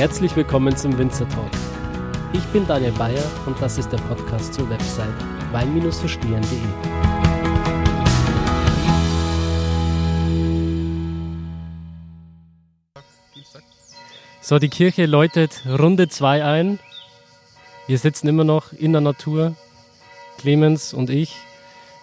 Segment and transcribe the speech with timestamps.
[0.00, 1.50] Herzlich willkommen zum Winzer Talk.
[2.32, 5.12] Ich bin Daniel Bayer und das ist der Podcast zur Website
[5.52, 6.58] wein-verstehen.de.
[14.40, 16.78] So, die Kirche läutet Runde 2 ein.
[17.86, 19.54] Wir sitzen immer noch in der Natur,
[20.38, 21.36] Clemens und ich.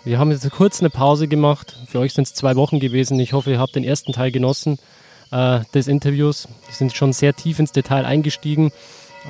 [0.03, 1.75] Wir haben jetzt kurz eine Pause gemacht.
[1.87, 3.19] Für euch sind es zwei Wochen gewesen.
[3.19, 4.77] Ich hoffe, ihr habt den ersten Teil genossen
[5.31, 6.47] äh, des Interviews.
[6.65, 8.71] Wir sind schon sehr tief ins Detail eingestiegen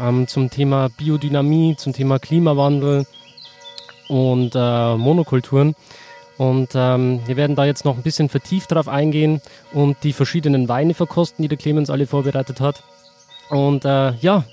[0.01, 3.05] ähm, zum Thema Biodynamie, zum Thema Klimawandel
[4.07, 5.75] und äh, Monokulturen.
[6.37, 9.41] Und ähm, wir werden da jetzt noch ein bisschen vertieft drauf eingehen
[9.73, 12.83] und die verschiedenen Weine verkosten, die der Clemens alle vorbereitet hat.
[13.49, 14.43] Und äh, ja,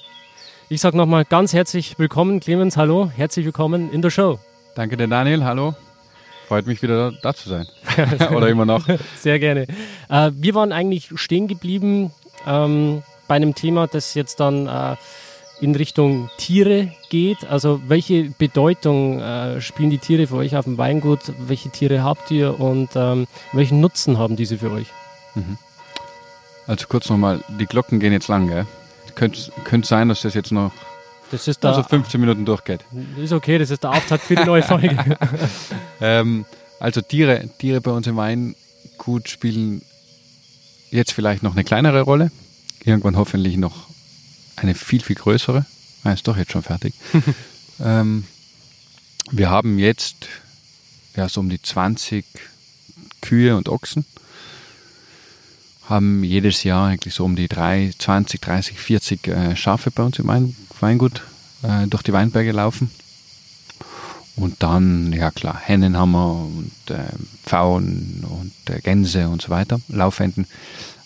[0.71, 4.39] ich sage nochmal ganz herzlich willkommen, Clemens, hallo, herzlich willkommen in der Show.
[4.75, 5.75] Danke dir, Daniel, hallo.
[6.49, 7.67] Freut mich wieder da zu sein.
[8.35, 8.87] Oder immer noch.
[9.19, 9.67] Sehr gerne.
[10.09, 12.13] Äh, wir waren eigentlich stehen geblieben
[12.47, 14.97] ähm, bei einem Thema, das jetzt dann äh,
[15.61, 17.47] in Richtung Tiere geht.
[17.47, 21.21] Also welche Bedeutung äh, spielen die Tiere für euch auf dem Weingut?
[21.39, 24.89] Welche Tiere habt ihr und ähm, welchen Nutzen haben diese für euch?
[25.35, 25.57] Mhm.
[26.67, 28.67] Also kurz nochmal, die Glocken gehen jetzt lang, gell?
[29.15, 30.73] Könnte, könnte sein, dass das jetzt noch
[31.35, 32.85] das ist also 15 Minuten durchgeht.
[33.17, 34.97] Ist okay, das ist der Auftakt für die neue Folge.
[36.01, 36.45] ähm,
[36.79, 39.83] also Tiere, Tiere bei uns im Weingut spielen
[40.91, 42.31] jetzt vielleicht noch eine kleinere Rolle.
[42.85, 43.89] Irgendwann hoffentlich noch
[44.55, 45.67] eine viel, viel größere.
[46.05, 46.95] Ah, ist doch jetzt schon fertig.
[47.81, 48.25] ähm,
[49.33, 50.29] wir haben jetzt
[51.17, 52.25] ja, so um die 20
[53.23, 54.05] Kühe und Ochsen.
[55.89, 60.21] Haben jedes Jahr eigentlich so um die 3, 20, 30, 40 äh, Schafe bei uns
[60.21, 62.91] im Weingut äh, durch die Weinberge laufen.
[64.37, 67.05] Und dann, ja klar, Hennen haben wir und äh,
[67.45, 70.47] Pfauen und äh, Gänse und so weiter, Laufenten.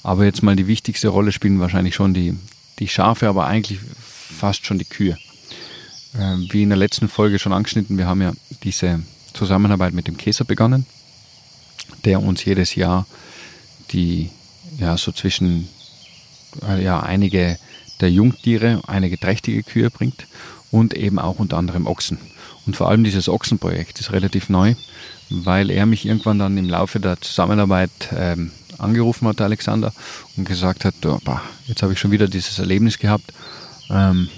[0.02, 2.36] Aber jetzt mal die wichtigste Rolle spielen wahrscheinlich schon die,
[2.78, 5.18] die Schafe, aber eigentlich fast schon die Kühe.
[6.14, 9.02] Äh, wie in der letzten Folge schon angeschnitten, wir haben ja diese
[9.34, 10.86] Zusammenarbeit mit dem Käser begonnen,
[12.04, 13.06] der uns jedes Jahr
[13.90, 14.30] die,
[14.78, 15.68] ja, so zwischen,
[16.66, 17.58] äh, ja, einige
[18.00, 20.26] der Jungtiere, einige trächtige Kühe bringt
[20.70, 22.18] und eben auch unter anderem Ochsen.
[22.66, 24.74] Und vor allem dieses Ochsenprojekt ist relativ neu,
[25.30, 29.92] weil er mich irgendwann dann im Laufe der Zusammenarbeit ähm, angerufen hat, Alexander,
[30.36, 33.32] und gesagt hat, oh, bah, jetzt habe ich schon wieder dieses Erlebnis gehabt.
[33.90, 34.28] Ähm,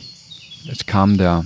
[0.65, 1.45] jetzt kam der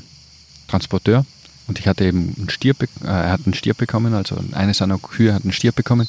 [0.69, 1.25] Transporteur
[1.67, 4.99] und ich hatte eben einen Stier, äh, er hat einen Stier bekommen, also eine seiner
[4.99, 6.09] Kühe hat einen Stier bekommen.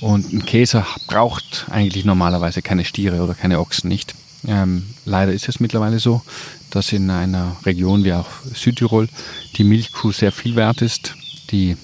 [0.00, 4.14] Und ein Käser braucht eigentlich normalerweise keine Stiere oder keine Ochsen nicht.
[4.46, 6.22] Ähm, leider ist es mittlerweile so,
[6.70, 9.08] dass in einer Region wie auch Südtirol
[9.56, 11.14] die Milchkuh sehr viel wert ist,
[11.50, 11.76] die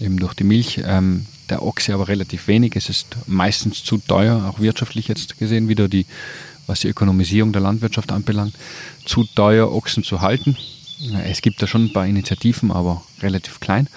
[0.00, 2.76] eben durch die Milch, ähm, der Ochse aber relativ wenig.
[2.76, 6.06] Es ist meistens zu teuer, auch wirtschaftlich jetzt gesehen, wieder die,
[6.66, 8.54] was die Ökonomisierung der Landwirtschaft anbelangt,
[9.04, 10.56] zu teuer, Ochsen zu halten.
[11.24, 13.88] Es gibt da schon ein paar Initiativen, aber relativ klein.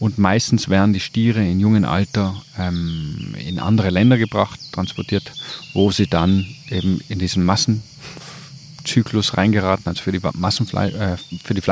[0.00, 5.30] Und meistens werden die Stiere in jungen Alter ähm, in andere Länder gebracht, transportiert,
[5.74, 11.62] wo sie dann eben in diesen Massenzyklus reingeraten, also für die, Massenfle äh, für die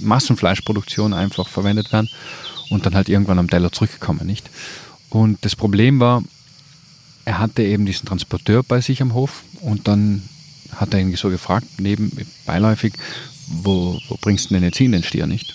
[0.00, 2.10] Massenfleischproduktion einfach verwendet werden
[2.68, 4.50] und dann halt irgendwann am Teller zurückkommen, nicht?
[5.08, 6.24] Und das Problem war,
[7.24, 10.22] er hatte eben diesen Transporteur bei sich am Hof und dann
[10.74, 12.10] hat er ihn so gefragt, neben
[12.44, 12.94] beiläufig,
[13.46, 15.54] wo, wo bringst du denn jetzt hin, den Stier nicht?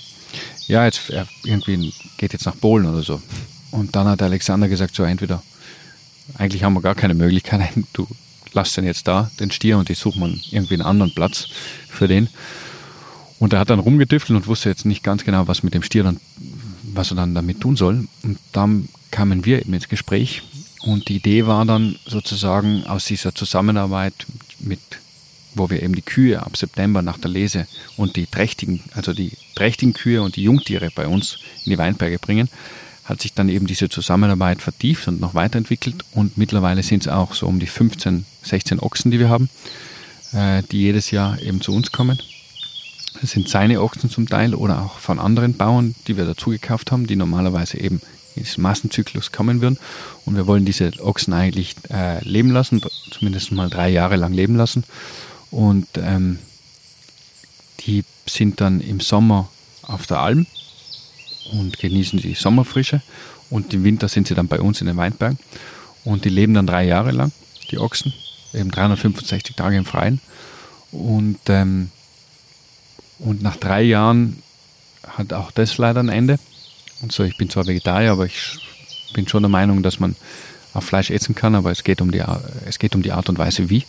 [0.68, 1.12] Ja, jetzt
[1.44, 3.22] irgendwie geht jetzt nach Polen oder so.
[3.72, 5.42] Und dann hat Alexander gesagt, so entweder,
[6.38, 7.62] eigentlich haben wir gar keine Möglichkeit,
[7.94, 8.08] du
[8.54, 11.48] lass den jetzt da, den Stier, und ich suche mal irgendwie einen anderen Platz
[11.90, 12.30] für den.
[13.40, 16.04] Und er hat dann rumgetüftelt und wusste jetzt nicht ganz genau, was mit dem Stier
[16.04, 16.20] dann,
[16.84, 18.08] was er dann damit tun soll.
[18.22, 20.44] Und dann kamen wir eben ins Gespräch.
[20.82, 24.14] Und die Idee war dann sozusagen aus dieser Zusammenarbeit
[24.60, 24.80] mit
[25.56, 27.68] wo wir eben die Kühe ab September nach der Lese
[27.98, 32.20] und die trächtigen, also die trächtigen Kühe und die Jungtiere bei uns in die Weinberge
[32.20, 32.50] bringen,
[33.04, 37.34] hat sich dann eben diese Zusammenarbeit vertieft und noch weiterentwickelt und mittlerweile sind es auch
[37.34, 39.50] so um die 15, 16 Ochsen, die wir haben,
[40.32, 42.20] äh, die jedes Jahr eben zu uns kommen.
[43.22, 46.92] Das sind seine Ochsen zum Teil oder auch von anderen Bauern, die wir dazu gekauft
[46.92, 48.02] haben, die normalerweise eben
[48.36, 49.78] in diesen Massenzyklus kommen würden.
[50.26, 54.56] Und wir wollen diese Ochsen eigentlich äh, leben lassen, zumindest mal drei Jahre lang leben
[54.56, 54.84] lassen
[55.54, 56.40] und ähm,
[57.82, 59.50] die sind dann im Sommer
[59.84, 60.48] auf der Alm
[61.52, 63.04] und genießen die Sommerfrische.
[63.52, 65.38] Und im Winter sind sie dann bei uns in den Weinbergen.
[66.06, 67.32] Und die leben dann drei Jahre lang,
[67.70, 68.14] die Ochsen,
[68.52, 70.22] eben 365 Tage im Freien.
[70.92, 71.92] Und, ähm,
[73.20, 74.42] und nach drei Jahren
[75.08, 76.40] hat auch das leider ein Ende.
[77.02, 78.58] Und so, ich bin zwar Vegetarier, aber ich
[79.14, 80.16] bin schon der Meinung, dass man
[80.74, 82.24] auch Fleisch essen kann, aber es geht um die,
[82.66, 83.86] es geht um die Art und Weise wie.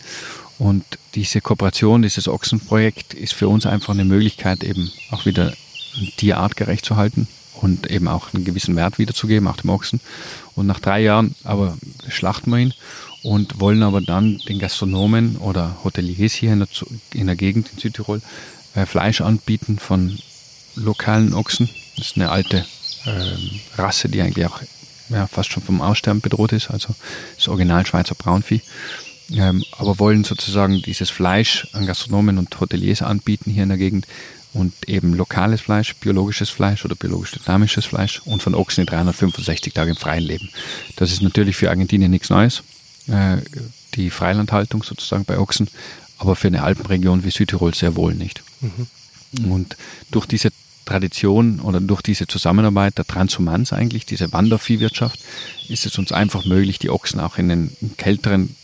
[0.57, 0.83] Und
[1.15, 5.53] diese Kooperation, dieses Ochsenprojekt ist für uns einfach eine Möglichkeit, eben auch wieder
[6.17, 7.27] tierartgerecht zu halten
[7.61, 9.99] und eben auch einen gewissen Wert wiederzugeben, auch dem Ochsen.
[10.55, 12.73] Und nach drei Jahren aber schlachten wir ihn
[13.23, 16.67] und wollen aber dann den Gastronomen oder Hoteliers hier in der,
[17.13, 18.21] in der Gegend in Südtirol
[18.75, 20.17] äh, Fleisch anbieten von
[20.75, 21.69] lokalen Ochsen.
[21.97, 22.65] Das ist eine alte
[23.05, 24.61] äh, Rasse, die eigentlich auch
[25.09, 26.95] ja, fast schon vom Aussterben bedroht ist, also
[27.35, 28.61] das Original Schweizer Braunvieh.
[29.31, 34.05] Ähm, aber wollen sozusagen dieses Fleisch an Gastronomen und Hoteliers anbieten hier in der Gegend
[34.53, 39.91] und eben lokales Fleisch, biologisches Fleisch oder biologisch-dynamisches Fleisch und von Ochsen in 365 Tagen
[39.91, 40.49] im freien Leben.
[40.95, 42.63] Das ist natürlich für Argentinien nichts Neues,
[43.07, 43.37] äh,
[43.95, 45.67] die Freilandhaltung sozusagen bei Ochsen,
[46.17, 48.43] aber für eine Alpenregion wie Südtirol sehr wohl nicht.
[48.61, 49.51] Mhm.
[49.51, 49.77] Und
[50.11, 50.51] durch diese
[50.85, 55.19] Tradition oder durch diese Zusammenarbeit der Transhumanz eigentlich, diese Wanderviehwirtschaft,
[55.67, 58.55] ist es uns einfach möglich, die Ochsen auch in den kälteren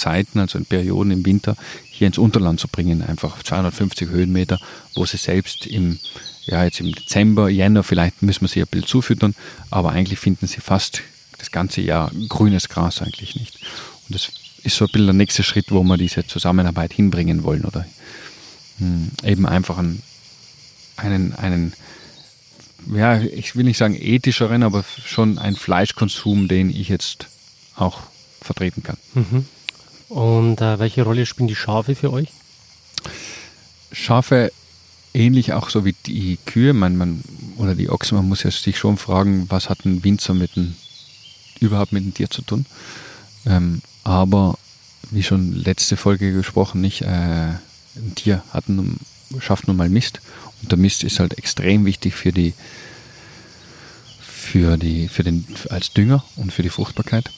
[0.00, 1.56] Zeiten, also in Perioden im Winter,
[1.90, 4.58] hier ins Unterland zu bringen, einfach auf 250 Höhenmeter,
[4.94, 5.98] wo sie selbst im,
[6.46, 9.34] ja, jetzt im Dezember, Jänner, vielleicht müssen wir sie ein bisschen zufüttern,
[9.70, 11.02] aber eigentlich finden sie fast
[11.38, 13.60] das ganze Jahr grünes Gras eigentlich nicht.
[14.08, 14.30] Und das
[14.62, 17.86] ist so ein bisschen der nächste Schritt, wo wir diese Zusammenarbeit hinbringen wollen oder
[18.78, 20.02] hm, eben einfach einen,
[20.96, 21.72] einen, einen
[22.94, 27.26] ja, ich will nicht sagen ethischeren, aber schon ein Fleischkonsum, den ich jetzt
[27.76, 28.00] auch
[28.40, 28.96] vertreten kann.
[29.14, 29.46] Mhm.
[30.10, 32.28] Und äh, welche Rolle spielen die Schafe für euch?
[33.92, 34.52] Schafe
[35.14, 37.22] ähnlich auch so wie die Kühe, man, man,
[37.56, 40.74] oder die Ochsen, man muss ja sich schon fragen, was hat ein Winzer mit dem,
[41.60, 42.66] überhaupt mit dem Tier zu tun.
[43.46, 44.58] Ähm, aber
[45.12, 48.98] wie schon letzte Folge gesprochen, nicht, äh, ein Tier hat nun,
[49.38, 50.20] schafft nun mal Mist
[50.60, 52.54] und der Mist ist halt extrem wichtig für die,
[54.20, 57.30] für die, für den, als Dünger und für die Fruchtbarkeit.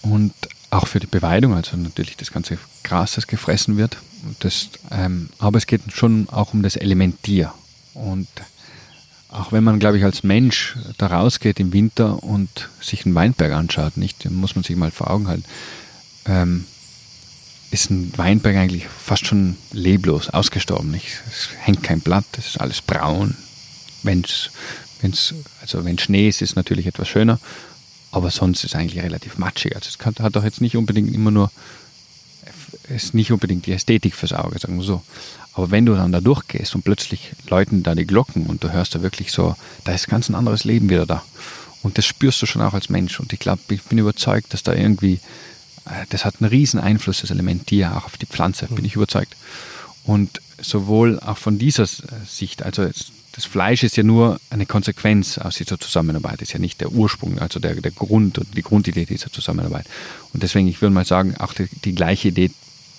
[0.00, 0.32] Und
[0.74, 3.96] auch für die Beweidung, also natürlich das ganze Gras, das gefressen wird.
[4.40, 7.52] Das, ähm, aber es geht schon auch um das Element Tier.
[7.94, 8.28] Und
[9.28, 13.52] auch wenn man, glaube ich, als Mensch da rausgeht im Winter und sich einen Weinberg
[13.52, 15.44] anschaut, nicht, muss man sich mal vor Augen halten,
[16.26, 16.64] ähm,
[17.70, 20.90] ist ein Weinberg eigentlich fast schon leblos, ausgestorben.
[20.90, 21.22] Nicht?
[21.28, 23.36] Es hängt kein Blatt, es ist alles braun.
[24.02, 24.50] Wenn's,
[25.00, 27.40] wenn's, also wenn Schnee ist, ist es natürlich etwas schöner.
[28.14, 29.74] Aber sonst ist es eigentlich relativ matschig.
[29.74, 31.50] Also es kann, hat doch jetzt nicht unbedingt immer nur,
[32.88, 35.02] ist nicht unbedingt die Ästhetik fürs Auge, sagen wir so.
[35.54, 38.94] Aber wenn du dann da durchgehst und plötzlich läuten da die Glocken und du hörst
[38.94, 41.24] da wirklich so, da ist ganz ein anderes Leben wieder da.
[41.82, 43.18] Und das spürst du schon auch als Mensch.
[43.18, 45.14] Und ich glaube, ich bin überzeugt, dass da irgendwie,
[45.84, 48.94] äh, das hat einen riesen Einfluss, das Element Tier, auch auf die Pflanze, bin ich
[48.94, 49.34] überzeugt.
[50.04, 52.88] Und sowohl auch von dieser Sicht, also
[53.34, 57.40] das Fleisch ist ja nur eine Konsequenz aus dieser Zusammenarbeit, ist ja nicht der Ursprung,
[57.40, 59.86] also der, der Grund und die Grundidee dieser Zusammenarbeit.
[60.32, 62.50] Und deswegen, ich würde mal sagen, auch die, die gleiche Idee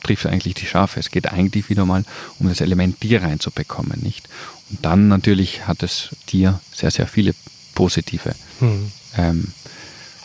[0.04, 1.00] trifft eigentlich die Schafe.
[1.00, 2.04] Es geht eigentlich wieder mal
[2.40, 4.28] um das Element Tier reinzubekommen, nicht?
[4.70, 7.34] Und dann natürlich hat das Tier sehr, sehr viele
[7.74, 8.92] positive hm.
[9.18, 9.48] ähm,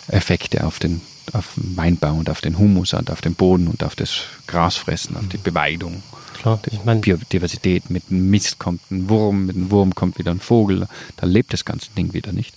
[0.09, 1.01] Effekte auf den,
[1.33, 5.17] auf den Weinbau und auf den Humus und auf den Boden und auf das Grasfressen,
[5.17, 5.43] auf die hm.
[5.43, 6.03] Beweidung
[6.41, 6.61] klar.
[6.71, 10.41] Ich meine, Biodiversität, mit einem Mist kommt ein Wurm, mit einem Wurm kommt wieder ein
[10.41, 12.55] Vogel, da lebt das ganze Ding wieder nicht.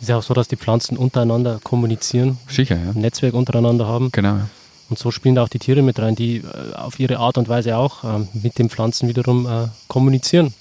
[0.00, 2.38] Ist ja auch so, dass die Pflanzen untereinander kommunizieren.
[2.48, 2.90] Sicher, ja.
[2.90, 4.10] Ein Netzwerk untereinander haben.
[4.12, 4.36] Genau.
[4.36, 4.48] Ja.
[4.88, 7.48] Und so spielen da auch die Tiere mit rein, die äh, auf ihre Art und
[7.48, 10.54] Weise auch äh, mit den Pflanzen wiederum äh, kommunizieren.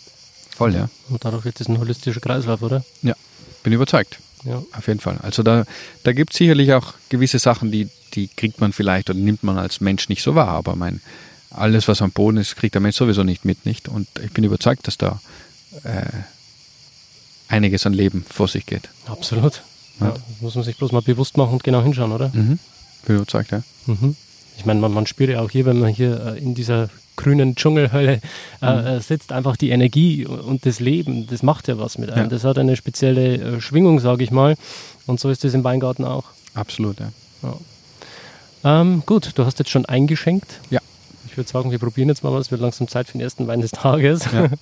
[0.55, 0.89] Voll, ja.
[1.09, 2.83] Und dadurch wird es ein holistischer Kreislauf, oder?
[3.01, 3.15] Ja,
[3.63, 4.19] bin überzeugt.
[4.43, 4.63] Ja.
[4.71, 5.17] Auf jeden Fall.
[5.21, 5.65] Also da,
[6.03, 9.57] da gibt es sicherlich auch gewisse Sachen, die, die kriegt man vielleicht oder nimmt man
[9.57, 10.49] als Mensch nicht so wahr.
[10.49, 11.01] Aber mein,
[11.49, 13.89] alles, was am Boden ist, kriegt der Mensch sowieso nicht mit, nicht?
[13.89, 15.19] Und ich bin überzeugt, dass da
[15.83, 16.05] äh,
[17.47, 18.89] einiges an Leben vor sich geht.
[19.07, 19.63] Absolut.
[19.99, 20.07] Ja.
[20.07, 20.13] ja.
[20.41, 22.29] muss man sich bloß mal bewusst machen und genau hinschauen, oder?
[22.33, 22.59] Mhm.
[23.05, 23.63] Bin überzeugt, ja.
[23.87, 24.15] Mhm.
[24.57, 26.89] Ich meine, man, man, spürt ja auch hier, wenn man hier äh, in dieser
[27.19, 28.21] grünen Dschungelhölle
[28.61, 28.87] äh, mhm.
[28.87, 32.23] Äh, sitzt, einfach die Energie und das Leben, das macht ja was mit einem.
[32.23, 32.29] Ja.
[32.29, 34.55] Das hat eine spezielle äh, Schwingung, sage ich mal.
[35.05, 36.25] Und so ist es im Weingarten auch.
[36.53, 37.11] Absolut, ja.
[37.43, 38.81] ja.
[38.81, 40.59] Ähm, gut, du hast jetzt schon eingeschenkt.
[40.69, 40.79] Ja.
[41.27, 42.47] Ich würde sagen, wir probieren jetzt mal was.
[42.47, 44.25] Es wird langsam Zeit für den ersten Wein des Tages.
[44.31, 44.47] Ja.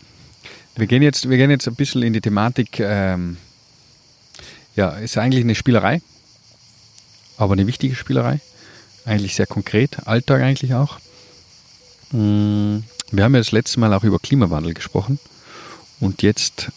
[0.75, 2.79] Wir, gehen jetzt, wir gehen jetzt ein bisschen in die Thematik.
[2.79, 3.37] Ähm,
[4.75, 6.03] ja, ist eigentlich eine Spielerei,
[7.35, 8.41] aber eine wichtige Spielerei.
[9.03, 10.99] Eigentlich sehr konkret, Alltag eigentlich auch.
[12.11, 15.19] Wir haben ja das letzte Mal auch über Klimawandel gesprochen.
[15.99, 16.71] Und jetzt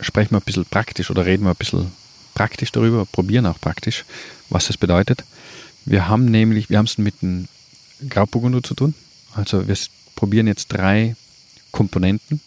[0.00, 1.92] sprechen wir ein bisschen praktisch oder reden wir ein bisschen
[2.34, 4.04] praktisch darüber, probieren auch praktisch,
[4.50, 5.24] was das bedeutet.
[5.84, 7.48] Wir haben nämlich, wir haben es mit dem
[8.08, 8.94] Grauburgunder zu tun.
[9.34, 9.76] Also wir
[10.14, 11.16] probieren jetzt drei
[11.70, 12.40] Komponenten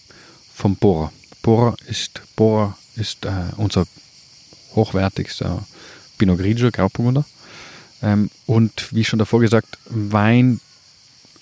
[0.54, 1.12] vom Bohrer.
[1.42, 3.86] Bohrer ist, Bohrer ist äh, unser
[4.76, 5.66] hochwertigster
[6.18, 7.26] Pinot Grigio, Grauburgunder.
[8.02, 10.60] Ähm, und wie schon davor gesagt, Wein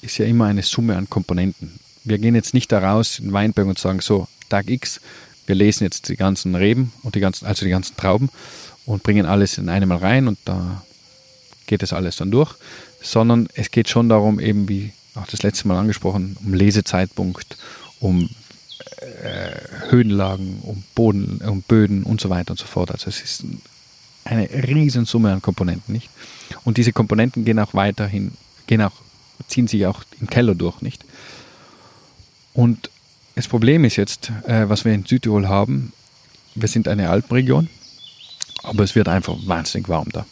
[0.08, 1.80] ist ja immer eine Summe an Komponenten.
[2.04, 5.02] Wir gehen jetzt nicht da raus in Weinberg und sagen so, Tag X,
[5.46, 8.30] wir lesen jetzt die ganzen Reben und die ganzen, also die ganzen Trauben
[8.86, 10.82] und bringen alles in einem Mal rein und da
[11.66, 12.56] geht das alles dann durch,
[13.02, 17.58] sondern es geht schon darum, eben wie auch das letzte Mal angesprochen, um Lesezeitpunkt,
[18.00, 18.30] um
[19.22, 22.92] äh, Höhenlagen, um Boden, um Böden und so weiter und so fort.
[22.92, 23.44] Also es ist
[24.24, 26.10] eine riesen Summe an Komponenten, nicht?
[26.64, 28.32] Und diese Komponenten gehen auch weiterhin,
[28.68, 28.94] gehen auch,
[29.48, 31.04] ziehen sich auch im Keller durch, nicht?
[32.54, 32.90] Und
[33.36, 35.94] das Problem ist jetzt, äh, was wir in Südtirol haben,
[36.56, 37.70] wir sind eine Alpenregion,
[38.64, 40.26] aber es wird einfach wahnsinnig warm da.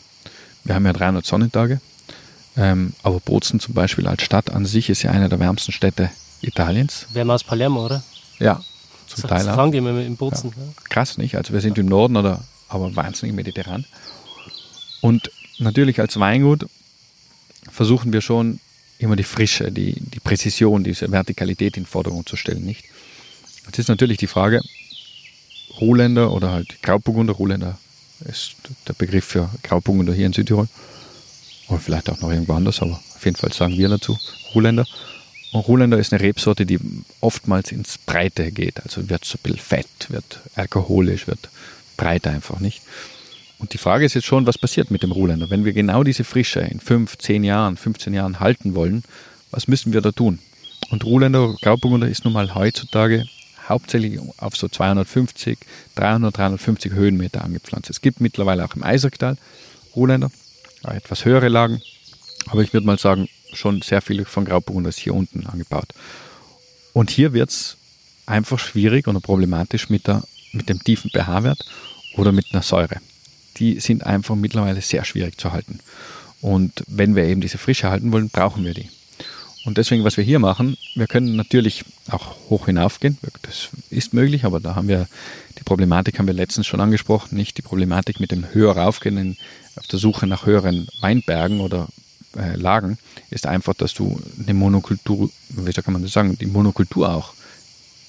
[0.63, 1.79] Wir haben ja 300 Sonnentage,
[2.57, 6.09] ähm, aber Bozen zum Beispiel als Stadt an sich ist ja eine der wärmsten Städte
[6.41, 7.05] Italiens.
[7.13, 8.03] Wärmer aus Palermo, oder?
[8.39, 8.62] Ja,
[9.07, 10.51] zum so, Teil so sagen die immer im Bozen.
[10.57, 10.63] Ja.
[10.89, 11.35] Krass, nicht?
[11.35, 13.85] Also wir sind im Norden, oder, aber wahnsinnig mediterran.
[15.01, 16.67] Und natürlich als Weingut
[17.71, 18.59] versuchen wir schon
[18.98, 22.86] immer die Frische, die, die Präzision, diese Vertikalität in den Vordergrund zu stellen, nicht?
[23.66, 24.62] Jetzt ist natürlich die Frage,
[25.82, 27.78] Ruhländer oder halt Grauburgunder, Ruhländer
[28.30, 28.56] ist
[28.88, 30.68] der Begriff für Grauburgunder hier in Südtirol.
[31.68, 34.18] Oder vielleicht auch noch irgendwo anders, aber auf jeden Fall sagen wir dazu
[34.54, 34.86] Ruhländer.
[35.52, 36.80] Und Ruhländer ist eine Rebsorte, die
[37.22, 38.82] oftmals ins Breite geht.
[38.84, 41.50] Also wird so ein bisschen fett, wird alkoholisch, wird
[41.98, 42.82] breiter einfach nicht.
[43.59, 45.50] Und die Frage ist jetzt schon, was passiert mit dem Ruhländer?
[45.50, 49.03] Wenn wir genau diese Frische in 5, 10 Jahren, 15 Jahren halten wollen,
[49.51, 50.39] was müssen wir da tun?
[50.89, 53.25] Und Ruhländer Grauburgunder ist nun mal heutzutage
[53.67, 55.57] hauptsächlich auf so 250,
[55.95, 57.89] 300, 350 Höhenmeter angepflanzt.
[57.89, 59.38] Es gibt mittlerweile auch im Eisertal
[59.95, 60.29] Ruhländer,
[60.83, 61.81] etwas höhere Lagen,
[62.47, 65.93] aber ich würde mal sagen, schon sehr viele von Grauburgunder ist hier unten angebaut.
[66.93, 67.77] Und hier wird es
[68.25, 71.59] einfach schwierig oder problematisch mit, der, mit dem tiefen pH-Wert
[72.15, 73.00] oder mit einer Säure.
[73.57, 75.79] Die sind einfach mittlerweile sehr schwierig zu halten.
[76.41, 78.89] Und wenn wir eben diese Frische halten wollen, brauchen wir die.
[79.65, 83.17] Und deswegen, was wir hier machen, wir können natürlich auch hoch hinaufgehen.
[83.41, 85.07] Das ist möglich, aber da haben wir
[85.57, 89.38] die Problematik, haben wir letztens schon angesprochen, nicht die Problematik mit dem höher raufgehen
[89.75, 91.88] auf der Suche nach höheren Weinbergen oder
[92.38, 93.00] äh, Lagen,
[93.31, 97.33] ist einfach, dass du eine Monokultur, wie kann man das sagen, die Monokultur auch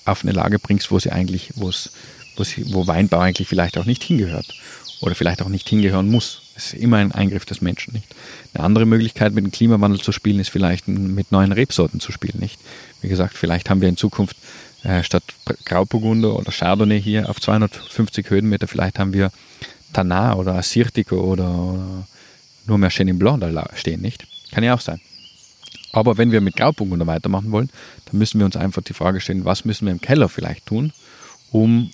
[0.05, 1.91] auf eine Lage bringst, wo sie eigentlich, wo es,
[2.37, 4.53] wo Weinbau eigentlich vielleicht auch nicht hingehört
[5.07, 6.43] oder vielleicht auch nicht hingehören muss.
[6.57, 8.07] Es ist immer ein Eingriff des Menschen, nicht?
[8.55, 12.41] Eine andere Möglichkeit, mit dem Klimawandel zu spielen, ist vielleicht mit neuen Rebsorten zu spielen,
[12.41, 12.59] nicht?
[13.01, 14.37] Wie gesagt, vielleicht haben wir in Zukunft
[14.83, 15.23] äh, statt
[15.65, 19.31] Grauburgunder oder Chardonnay hier auf 250 Höhenmeter, vielleicht haben wir
[19.93, 22.07] Tanat oder Assyrtiko oder, oder
[22.67, 24.27] nur mehr Chenin Blanc da stehen, nicht?
[24.51, 25.01] Kann ja auch sein.
[25.93, 27.71] Aber wenn wir mit Grauburgunder weitermachen wollen,
[28.07, 30.93] dann müssen wir uns einfach die Frage stellen, was müssen wir im Keller vielleicht tun,
[31.53, 31.91] um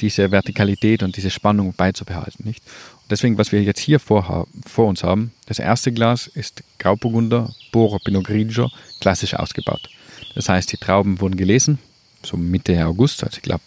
[0.00, 2.46] diese Vertikalität und diese Spannung beizubehalten.
[2.46, 2.62] Nicht?
[3.02, 7.54] Und deswegen, was wir jetzt hier vor, vor uns haben, das erste Glas ist Grauburgunder,
[7.72, 9.88] Boro Pinot Grigio, klassisch ausgebaut.
[10.34, 11.78] Das heißt, die Trauben wurden gelesen,
[12.22, 13.62] so Mitte August, also ich glaube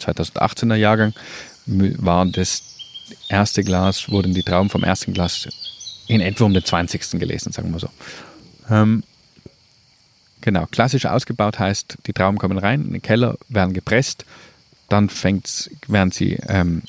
[0.00, 1.14] 2018er Jahrgang,
[1.66, 2.62] waren das
[3.28, 5.48] erste Glas, wurden die Trauben vom ersten Glas
[6.08, 7.18] in etwa um den 20.
[7.18, 7.88] gelesen, sagen wir so.
[8.70, 9.02] Ähm,
[10.40, 14.24] genau, klassisch ausgebaut heißt, die Trauben kommen rein in den Keller, werden gepresst,
[14.92, 16.82] dann fängt's, werden sie ähm,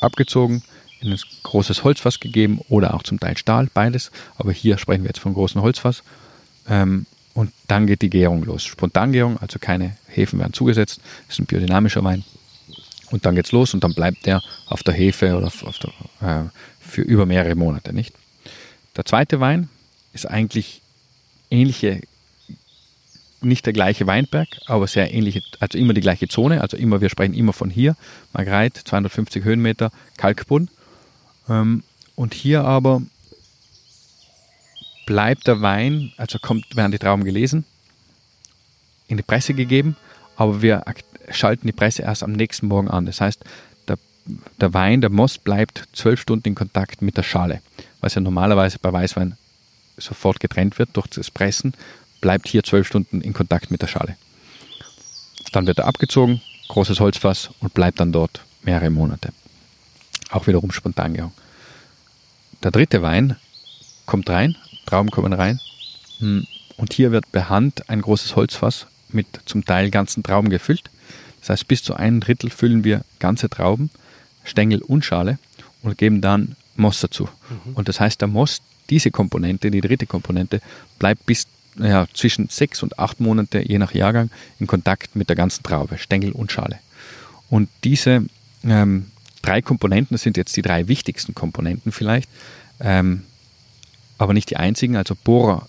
[0.00, 0.62] abgezogen,
[1.00, 4.10] in ein großes Holzfass gegeben oder auch zum Teil Stahl, beides.
[4.36, 6.02] Aber hier sprechen wir jetzt vom großen Holzfass.
[6.68, 8.64] Ähm, und dann geht die Gärung los.
[8.64, 11.00] Spontangärung, also keine Hefen werden zugesetzt.
[11.26, 12.24] Das ist ein biodynamischer Wein.
[13.10, 15.90] Und dann geht's los und dann bleibt der auf der Hefe oder auf der,
[16.28, 16.44] äh,
[16.80, 18.14] für über mehrere Monate, nicht?
[18.96, 19.68] Der zweite Wein
[20.12, 20.82] ist eigentlich
[21.50, 22.02] ähnliche
[23.42, 27.08] nicht der gleiche Weinberg, aber sehr ähnliche, also immer die gleiche Zone, also immer, wir
[27.08, 27.96] sprechen immer von hier,
[28.32, 30.68] Margreit, 250 Höhenmeter, Kalkboden.
[31.48, 31.82] Ähm,
[32.16, 33.02] und hier aber
[35.06, 37.64] bleibt der Wein, also kommt, werden die Trauben gelesen,
[39.08, 39.96] in die Presse gegeben,
[40.36, 40.84] aber wir
[41.30, 43.06] schalten die Presse erst am nächsten Morgen an.
[43.06, 43.42] Das heißt,
[43.88, 43.98] der,
[44.60, 47.60] der Wein, der Most bleibt zwölf Stunden in Kontakt mit der Schale,
[48.00, 49.36] was ja normalerweise bei Weißwein
[49.96, 51.74] sofort getrennt wird durch das Pressen
[52.20, 54.16] bleibt hier zwölf Stunden in Kontakt mit der Schale.
[55.52, 59.32] Dann wird er abgezogen, großes Holzfass und bleibt dann dort mehrere Monate.
[60.30, 61.32] Auch wiederum Spontangärung.
[62.62, 63.36] Der dritte Wein
[64.06, 65.60] kommt rein, Trauben kommen rein
[66.18, 66.46] hm,
[66.76, 70.90] und hier wird per Hand ein großes Holzfass mit zum Teil ganzen Trauben gefüllt.
[71.40, 73.90] Das heißt, bis zu einem Drittel füllen wir ganze Trauben,
[74.44, 75.38] Stängel und Schale
[75.82, 77.28] und geben dann Most dazu.
[77.48, 77.74] Mhm.
[77.74, 80.60] Und das heißt, der Most, diese Komponente, die dritte Komponente,
[80.98, 81.46] bleibt bis
[81.78, 85.98] ja, zwischen sechs und acht Monate, je nach Jahrgang, in Kontakt mit der ganzen Traube,
[85.98, 86.78] Stängel und Schale.
[87.48, 88.24] Und diese,
[88.64, 89.10] ähm,
[89.42, 92.28] drei Komponenten, sind jetzt die drei wichtigsten Komponenten vielleicht,
[92.80, 93.24] ähm,
[94.18, 94.96] aber nicht die einzigen.
[94.96, 95.68] Also Bohrer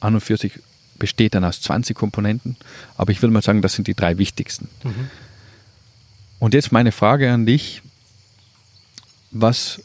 [0.00, 0.58] an und für sich
[0.98, 2.56] besteht dann aus 20 Komponenten,
[2.96, 4.68] aber ich würde mal sagen, das sind die drei wichtigsten.
[4.84, 5.10] Mhm.
[6.38, 7.82] Und jetzt meine Frage an dich,
[9.30, 9.80] was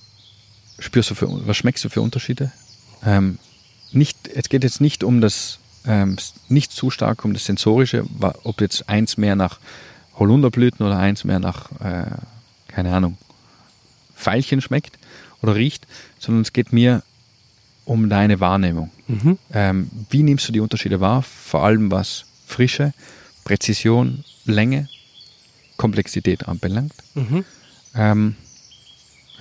[0.78, 2.52] spürst du für, was schmeckst du für Unterschiede?
[3.06, 3.38] Ähm,
[3.92, 6.18] nicht, es geht jetzt nicht um das, ähm,
[6.48, 8.06] nicht zu stark um das Sensorische,
[8.44, 9.60] ob jetzt eins mehr nach
[10.18, 12.06] Holunderblüten oder eins mehr nach, äh,
[12.68, 13.18] keine Ahnung,
[14.16, 14.98] Veilchen schmeckt
[15.42, 15.88] oder riecht,
[16.20, 17.04] sondern es geht mir
[17.86, 18.92] um deine Wahrnehmung.
[19.08, 19.38] Mhm.
[19.52, 21.24] Ähm, wie nimmst du die Unterschiede wahr?
[21.24, 22.94] Vor allem was Frische,
[23.46, 24.90] Präzision, Länge,
[25.78, 26.94] Komplexität anbelangt.
[27.16, 27.46] Mhm.
[27.96, 28.36] Ähm,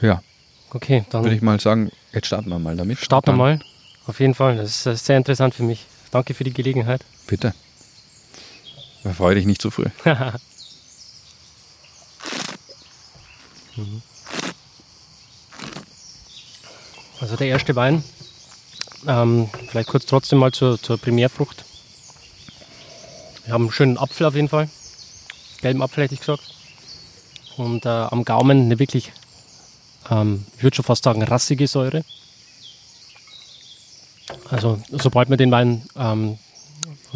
[0.01, 0.23] ja.
[0.71, 2.99] Okay, dann würde ich mal sagen, jetzt starten wir mal damit.
[2.99, 3.61] Starten wir mal.
[4.09, 4.57] Auf jeden Fall.
[4.57, 5.85] Das ist sehr interessant für mich.
[6.11, 7.05] Danke für die Gelegenheit.
[7.27, 7.55] Bitte.
[9.15, 9.87] Freue dich nicht zu früh.
[13.77, 14.03] Mhm.
[17.21, 18.03] Also der erste Wein,
[19.07, 21.65] ähm, vielleicht kurz trotzdem mal zur, zur Primärfrucht.
[23.45, 24.69] Wir haben einen schönen Apfel auf jeden Fall,
[25.61, 26.43] gelben Apfel hätte ich gesagt.
[27.57, 29.13] Und äh, am Gaumen eine wirklich,
[30.11, 32.05] ähm, ich würde schon fast sagen, rassige Säure.
[34.51, 36.39] Also sobald man den Wein ähm,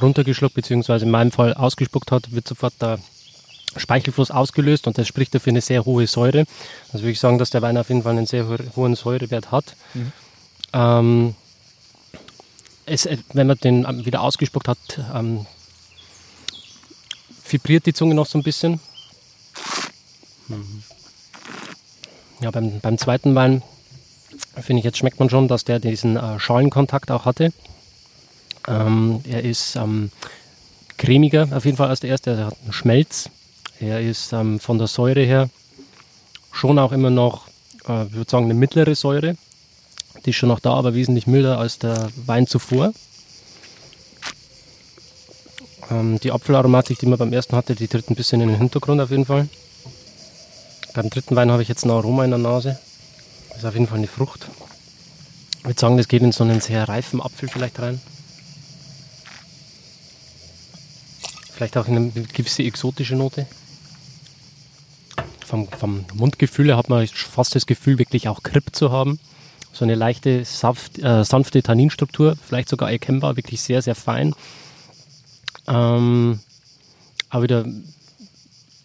[0.01, 2.99] runtergeschluckt, beziehungsweise in meinem Fall ausgespuckt hat, wird sofort der
[3.77, 6.45] Speichelfluss ausgelöst und das spricht dafür eine sehr hohe Säure.
[6.93, 8.47] Also würde ich sagen, dass der Wein auf jeden Fall einen sehr
[8.77, 9.77] hohen Säurewert hat.
[9.95, 10.13] Mhm.
[10.75, 11.35] Ähm,
[12.85, 14.79] es, äh, wenn man den ähm, wieder ausgespuckt hat,
[15.15, 15.47] ähm,
[17.49, 18.81] vibriert die Zunge noch so ein bisschen.
[20.49, 20.83] Mhm.
[22.41, 23.63] Ja, beim, beim zweiten Wein
[24.61, 27.53] finde ich, jetzt schmeckt man schon, dass der diesen äh, Schalenkontakt auch hatte.
[28.69, 30.11] Ähm, er ist ähm,
[30.99, 33.29] cremiger auf jeden Fall als der erste, er hat einen Schmelz.
[33.81, 35.51] Er ist ähm, von der Säure her
[36.53, 37.49] schon auch immer noch,
[37.89, 39.37] äh, ich würde sagen, eine mittlere Säure.
[40.25, 42.93] Die ist schon noch da, aber wesentlich milder als der Wein zuvor.
[45.91, 49.01] Ähm, die Apfelaromatik, die man beim ersten hatte, die tritt ein bisschen in den Hintergrund
[49.01, 49.49] auf jeden Fall.
[50.95, 52.79] Beim dritten Wein habe ich jetzt ein Aroma in der Nase.
[53.53, 54.49] Das ist auf jeden Fall eine Frucht.
[55.59, 58.01] Ich würde sagen, das geht in so einen sehr reifen Apfel vielleicht rein.
[61.53, 63.47] Vielleicht auch in eine gewisse exotische Note
[65.53, 69.21] vom, vom Mundgefühl hat man fast das Gefühl, wirklich auch Grip zu haben.
[69.75, 74.35] So eine leichte, saft, äh, sanfte Tanninstruktur, vielleicht sogar erkennbar, wirklich sehr, sehr fein.
[75.69, 76.41] Ähm,
[77.29, 77.67] aber wieder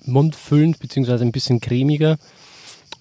[0.04, 2.18] mundfüllend, beziehungsweise ein bisschen cremiger.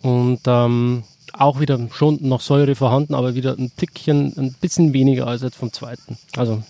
[0.01, 1.03] Und ähm,
[1.39, 5.57] auch wieder schon noch Säure vorhanden, aber wieder ein Tickchen, ein bisschen weniger als jetzt
[5.57, 6.19] vom zweiten.
[6.37, 6.63] Also,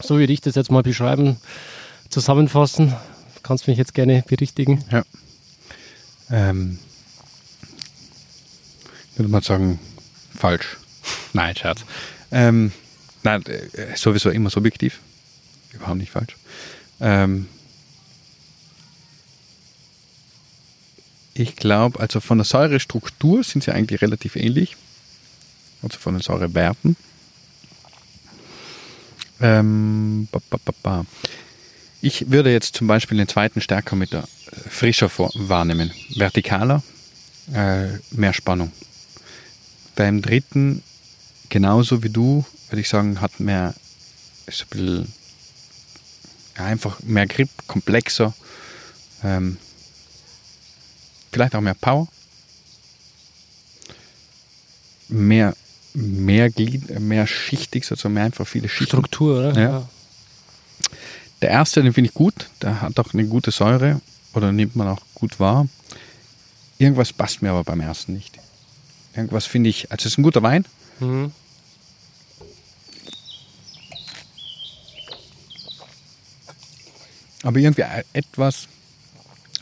[0.00, 1.36] so würde ich das jetzt mal beschreiben,
[2.08, 2.94] zusammenfassen.
[3.42, 4.84] Kannst mich jetzt gerne berichtigen.
[4.90, 5.02] Ja
[6.30, 6.78] ähm,
[9.16, 9.78] würde man sagen,
[10.34, 10.76] falsch.
[11.32, 11.84] Nein, Scherz.
[12.30, 12.72] Ähm,
[13.22, 15.00] nein, äh, sowieso immer subjektiv.
[15.72, 16.36] Überhaupt nicht falsch.
[17.00, 17.48] Ähm,
[21.38, 24.76] ich glaube, also von der Säurestruktur sind sie eigentlich relativ ähnlich.
[25.82, 26.96] Also von den Säurewerten.
[29.40, 31.06] Ähm, ba, ba, ba,
[32.00, 35.92] ich würde jetzt zum Beispiel den zweiten stärker mit der äh, frischer wahrnehmen.
[36.16, 36.82] Vertikaler,
[37.54, 38.72] äh, mehr Spannung.
[39.94, 40.82] Beim dritten,
[41.48, 43.74] genauso wie du, würde ich sagen, hat mehr,
[44.46, 45.12] ist ein bisschen,
[46.56, 48.34] ja, einfach mehr Grip, komplexer,
[49.22, 49.56] ähm,
[51.30, 52.08] vielleicht auch mehr Power,
[55.08, 55.54] mehr,
[55.94, 58.86] mehr Glied, mehr schichtig, sozusagen mehr einfach viele Schichten.
[58.86, 59.60] Struktur, oder?
[59.60, 59.88] Ja.
[61.40, 64.00] Der erste, den finde ich gut, der hat auch eine gute Säure
[64.34, 65.68] oder nimmt man auch gut wahr.
[66.78, 68.38] Irgendwas passt mir aber beim ersten nicht.
[69.14, 70.64] Irgendwas finde ich, also es ist ein guter Wein.
[71.00, 71.32] Mhm.
[77.42, 78.68] Aber irgendwie etwas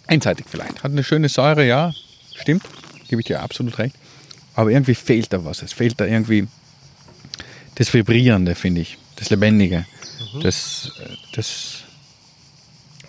[0.07, 0.83] einseitig vielleicht.
[0.83, 1.93] Hat eine schöne Säure, ja,
[2.35, 2.63] stimmt,
[3.09, 3.95] gebe ich dir absolut recht.
[4.55, 5.63] Aber irgendwie fehlt da was.
[5.63, 6.49] Es fehlt da irgendwie
[7.75, 8.99] das Vibrierende, finde ich.
[9.17, 9.85] Das Lebendige.
[10.35, 10.41] Mhm.
[10.41, 10.93] Das,
[11.33, 11.83] das,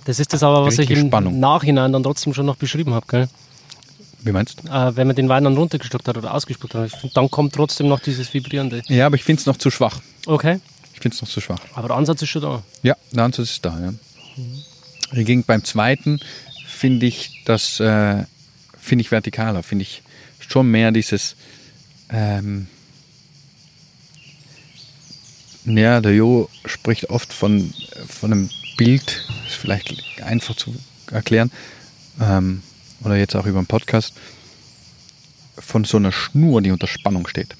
[0.06, 1.40] das ist das aber, was ich im Spannung.
[1.40, 3.30] Nachhinein dann trotzdem schon noch beschrieben habe, gell?
[4.20, 4.68] Wie meinst du?
[4.68, 7.88] Äh, wenn man den Wein dann runtergeschluckt hat oder ausgespuckt hat, find, dann kommt trotzdem
[7.88, 8.82] noch dieses Vibrierende.
[8.88, 10.02] Ja, aber ich finde es noch zu schwach.
[10.26, 10.60] Okay.
[10.94, 11.60] Ich finde es noch zu schwach.
[11.76, 12.64] Aber der Ansatz ist schon da.
[12.84, 13.92] Ja, der Ansatz ist da, ja.
[13.92, 14.64] Mhm.
[15.12, 16.20] Hingegen beim zweiten
[16.78, 18.24] finde ich das, äh,
[18.80, 20.04] finde ich vertikaler, finde ich
[20.40, 21.36] schon mehr dieses,
[22.10, 22.68] ähm,
[25.66, 27.74] ja, der Jo spricht oft von,
[28.08, 30.74] von einem Bild, ist vielleicht einfach zu
[31.12, 31.52] erklären.
[32.22, 32.62] Ähm,
[33.04, 34.14] oder jetzt auch über den Podcast
[35.58, 37.56] von so einer Schnur, die unter Spannung steht.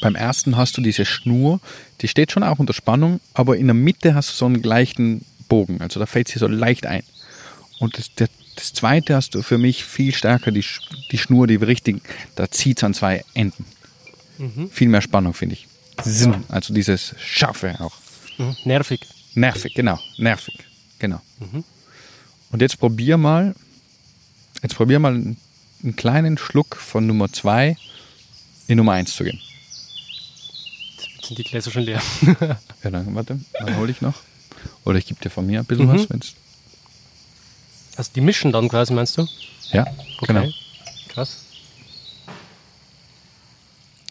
[0.00, 1.60] Beim ersten hast du diese Schnur,
[2.00, 5.24] die steht schon auch unter Spannung, aber in der Mitte hast du so einen leichten
[5.48, 7.02] Bogen, also da fällt sie so leicht ein.
[7.80, 10.64] Und das, der, das zweite hast du für mich viel stärker die,
[11.10, 12.00] die Schnur, die richtig,
[12.36, 13.64] da zieht es an zwei Enden.
[14.70, 15.66] Viel mehr Spannung, finde ich.
[16.02, 17.92] Zinn, Also dieses Scharfe auch.
[18.38, 18.56] Mhm.
[18.64, 19.00] Nervig.
[19.34, 19.98] Nervig, genau.
[20.16, 20.54] Nervig,
[20.98, 21.20] genau.
[22.50, 23.54] Und jetzt probier mal,
[24.62, 25.36] jetzt probier mal einen,
[25.82, 27.76] einen kleinen Schluck von Nummer 2
[28.68, 29.40] in Nummer 1 zu geben.
[31.16, 32.02] Jetzt sind die Gläser schon leer.
[32.82, 34.14] Ja, dann warte, dann hole ich noch.
[34.86, 35.92] Oder ich gebe dir von mir ein bisschen Mhm.
[35.92, 36.34] was, wenn's.
[38.00, 39.28] Also die mischen dann quasi, meinst du?
[39.72, 39.84] Ja,
[40.26, 40.48] genau.
[41.10, 41.44] Krass.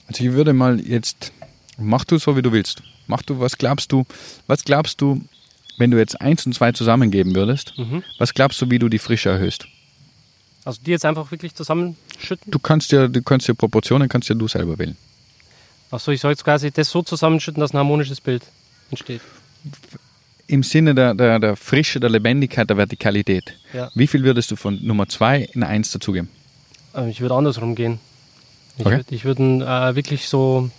[0.05, 1.31] Also ich würde mal jetzt,
[1.79, 2.83] mach du so, wie du willst.
[3.07, 4.05] Mach du, was glaubst du,
[4.45, 5.23] was glaubst du,
[5.79, 8.03] wenn du jetzt 1 und 2 zusammengeben würdest, Mhm.
[8.19, 9.65] was glaubst du, wie du die Frische erhöhst?
[10.65, 12.51] Also die jetzt einfach wirklich zusammenschütten?
[12.51, 14.97] Du kannst ja, du kannst ja Proportionen, kannst ja du selber wählen.
[15.89, 18.43] Achso, ich soll jetzt quasi das so zusammenschütten, dass ein harmonisches Bild
[18.91, 19.21] entsteht.
[20.49, 23.53] Im Sinne der, der, der Frische, der Lebendigkeit, der Vertikalität.
[23.71, 23.91] Ja.
[23.93, 26.27] Wie viel würdest du von Nummer 2 in 1 dazugeben?
[26.95, 27.99] Äh, Ich würde andersrum gehen.
[28.79, 29.03] Ich Okay.
[29.23, 30.71] würde würd äh, wirklich so,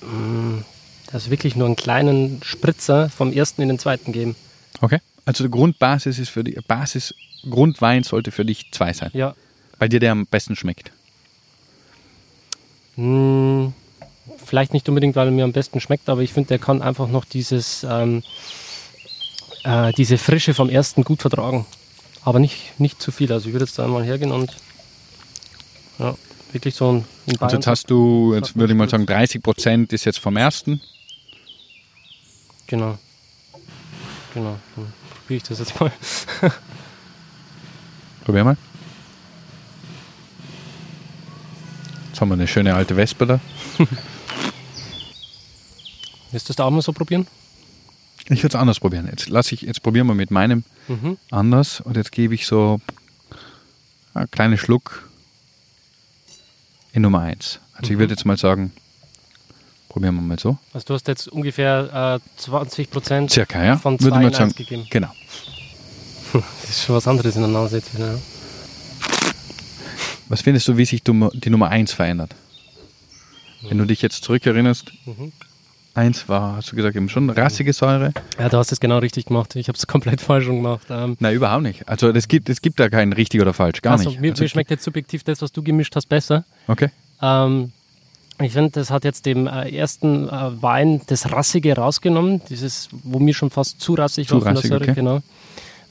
[0.00, 0.64] mh,
[1.12, 4.36] also wirklich nur einen kleinen Spritzer vom ersten in den zweiten geben.
[4.80, 5.00] Okay.
[5.26, 7.14] Also die Grundbasis ist für die Basis,
[7.48, 9.34] Grundwein sollte für dich 2 sein, Ja.
[9.78, 10.92] weil dir der am besten schmeckt.
[12.96, 13.72] Mh,
[14.52, 17.08] vielleicht nicht unbedingt, weil er mir am besten schmeckt, aber ich finde, der kann einfach
[17.08, 18.22] noch dieses, ähm,
[19.64, 21.64] äh, diese Frische vom ersten gut vertragen.
[22.22, 23.32] Aber nicht, nicht zu viel.
[23.32, 24.54] Also ich würde jetzt da mal hergehen und
[25.98, 26.14] ja,
[26.52, 27.06] wirklich so ein,
[27.38, 30.82] Bayern- jetzt hast du, jetzt würde ich mal sagen, 30 Prozent ist jetzt vom ersten.
[32.66, 32.98] Genau.
[34.34, 34.58] Genau.
[34.76, 35.90] Dann probiere ich das jetzt mal.
[38.26, 38.58] Probier mal.
[42.10, 43.40] Jetzt haben wir eine schöne alte Wespe da.
[46.32, 47.26] Willst du das da auch mal so probieren?
[48.28, 49.06] Ich würde es anders probieren.
[49.10, 51.18] Jetzt lass ich, jetzt probieren wir mit meinem Mhm.
[51.30, 52.80] anders und jetzt gebe ich so
[54.14, 55.08] einen kleinen Schluck
[56.92, 57.60] in Nummer 1.
[57.74, 57.98] Also ich Mhm.
[58.00, 58.72] würde jetzt mal sagen,
[59.88, 60.56] probieren wir mal so.
[60.72, 63.76] Also du hast jetzt ungefähr äh, 20 Prozent Circa, ja?
[63.76, 64.54] von Würde zwei ich mal in sagen.
[64.54, 64.86] gegeben.
[64.90, 65.12] Genau.
[66.32, 68.12] Das ist schon was anderes in der Nase jetzt wieder.
[68.14, 68.18] Ja.
[70.28, 72.34] Was findest du, wie sich die Nummer 1 verändert?
[73.62, 75.32] Wenn du dich jetzt zurückerinnerst, Mhm.
[75.94, 78.12] 1 war, hast du gesagt, eben schon rassige Säure.
[78.38, 79.56] ja, du hast es genau richtig gemacht.
[79.56, 80.86] Ich habe es komplett falsch gemacht.
[80.90, 81.88] Ähm, Nein, überhaupt nicht.
[81.88, 84.20] Also es gibt, es gibt da kein richtig oder falsch, gar also, nicht.
[84.20, 86.44] Mir, also, mir schmeckt jetzt subjektiv das, was du gemischt hast, besser.
[86.68, 86.88] Okay.
[87.20, 87.72] Ähm,
[88.40, 92.40] ich finde, das hat jetzt dem äh, ersten äh, Wein das Rassige rausgenommen.
[92.48, 94.94] Dieses, wo mir schon fast zu rassig Zu war von der Säure, okay.
[94.94, 95.16] genau.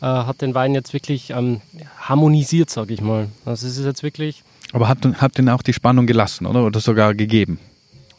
[0.02, 1.62] Äh, hat den Wein jetzt wirklich ähm,
[2.00, 3.28] harmonisiert, sage ich mal.
[3.46, 6.66] Also es ist jetzt wirklich, Aber hat, hat denn auch die Spannung gelassen, oder?
[6.66, 7.60] Oder sogar gegeben?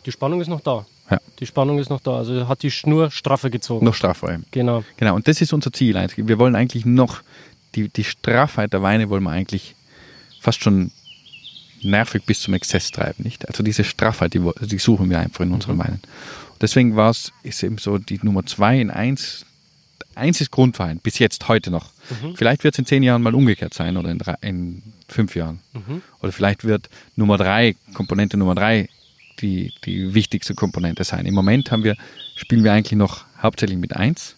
[0.04, 0.84] die Spannung ist noch da.
[1.12, 1.20] Ja.
[1.40, 2.16] Die Spannung ist noch da.
[2.16, 3.84] Also hat die Schnur straffer gezogen.
[3.84, 4.40] Noch straffer.
[4.50, 4.82] Genau.
[4.96, 5.94] Genau, und das ist unser Ziel.
[6.16, 7.20] Wir wollen eigentlich noch,
[7.74, 9.74] die, die Straffheit der Weine wollen wir eigentlich
[10.40, 10.90] fast schon
[11.82, 13.46] nervig bis zum Exzess treiben, nicht?
[13.46, 16.00] Also diese Straffheit, die, die suchen wir einfach in unseren Weinen.
[16.52, 19.44] Und deswegen war es, ist eben so die Nummer zwei in eins.
[20.14, 21.90] Eins ist Grundwein, bis jetzt, heute noch.
[22.34, 25.60] Vielleicht wird es in zehn Jahren mal umgekehrt sein oder in, drei, in fünf Jahren.
[26.20, 28.88] Oder vielleicht wird Nummer drei, Komponente Nummer drei,
[29.40, 31.26] die, die wichtigste Komponente sein.
[31.26, 31.96] Im Moment haben wir,
[32.34, 34.36] spielen wir eigentlich noch hauptsächlich mit eins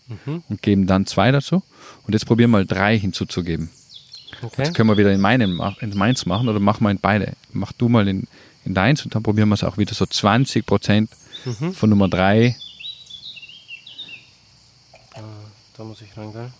[0.48, 1.62] und geben dann zwei dazu.
[2.06, 3.70] Und jetzt probieren wir mal drei hinzuzugeben.
[4.42, 4.62] Okay.
[4.64, 7.34] Das können wir wieder in, meinem, mach- in meins machen oder machen wir in beide.
[7.52, 8.26] Mach du mal in,
[8.64, 11.10] in deins und dann probieren wir es auch wieder so 20 Prozent
[11.74, 12.56] von Nummer drei.
[15.76, 16.50] Da muss ich rein, gell?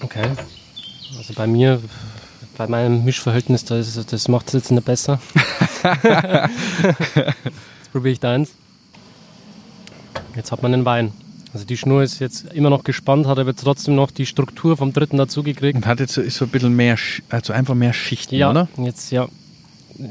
[0.00, 0.30] Okay.
[1.16, 1.80] Also bei mir,
[2.56, 5.20] bei meinem Mischverhältnis, da ist, es- das macht es jetzt nicht besser.
[5.84, 8.50] jetzt probiere ich deins.
[10.36, 11.12] Jetzt hat man den Wein.
[11.52, 14.92] Also die Schnur ist jetzt immer noch gespannt, hat aber trotzdem noch die Struktur vom
[14.94, 15.76] dritten dazugekriegt.
[15.76, 16.96] Und hat jetzt so, ist so ein bisschen mehr,
[17.28, 18.68] also einfach mehr Schichten, Ja, oder?
[18.78, 19.28] jetzt ja.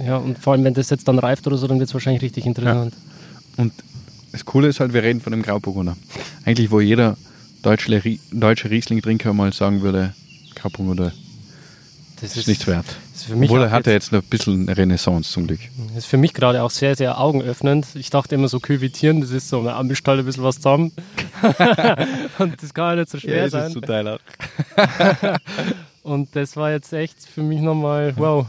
[0.06, 2.22] Ja, und vor allem, wenn das jetzt dann reift oder so, dann wird es wahrscheinlich
[2.22, 2.94] richtig interessant.
[3.58, 3.74] Und
[4.32, 5.98] das Coole ist halt, wir reden von dem Grauburgunder.
[6.46, 7.18] Eigentlich, wo jeder
[7.64, 8.00] deutsche,
[8.32, 10.14] deutsche Riesling-Trinker mal sagen würde,
[10.54, 11.12] Grauburgunder
[12.22, 12.86] Das ist nichts wert.
[13.16, 15.60] ist Obwohl er hatte jetzt- jetzt ein bisschen eine Renaissance zum Glück.
[15.90, 17.88] Das ist für mich gerade auch sehr, sehr augenöffnend.
[17.96, 20.92] Ich dachte immer so küvitieren, das ist so, man anbestellt ein bisschen was zusammen.
[22.38, 23.74] und das kann ja nicht so schwer sein.
[23.82, 24.20] Teil auch.
[26.04, 28.48] Und das war jetzt echt für mich nochmal, wow.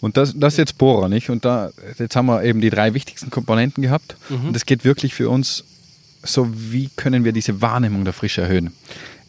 [0.00, 1.30] Und das, das ist jetzt Bohrer, nicht?
[1.30, 4.16] Und da, jetzt haben wir eben die drei wichtigsten Komponenten gehabt.
[4.28, 5.64] Und es geht wirklich für uns
[6.22, 8.72] so, wie können wir diese Wahrnehmung der Frische erhöhen?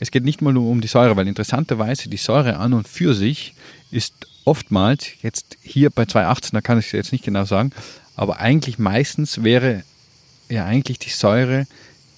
[0.03, 3.13] es geht nicht mal nur um die Säure, weil interessanterweise die Säure an und für
[3.13, 3.53] sich
[3.91, 7.71] ist oftmals, jetzt hier bei 218, da kann ich es jetzt nicht genau sagen,
[8.15, 9.83] aber eigentlich meistens wäre
[10.49, 11.67] ja eigentlich die Säure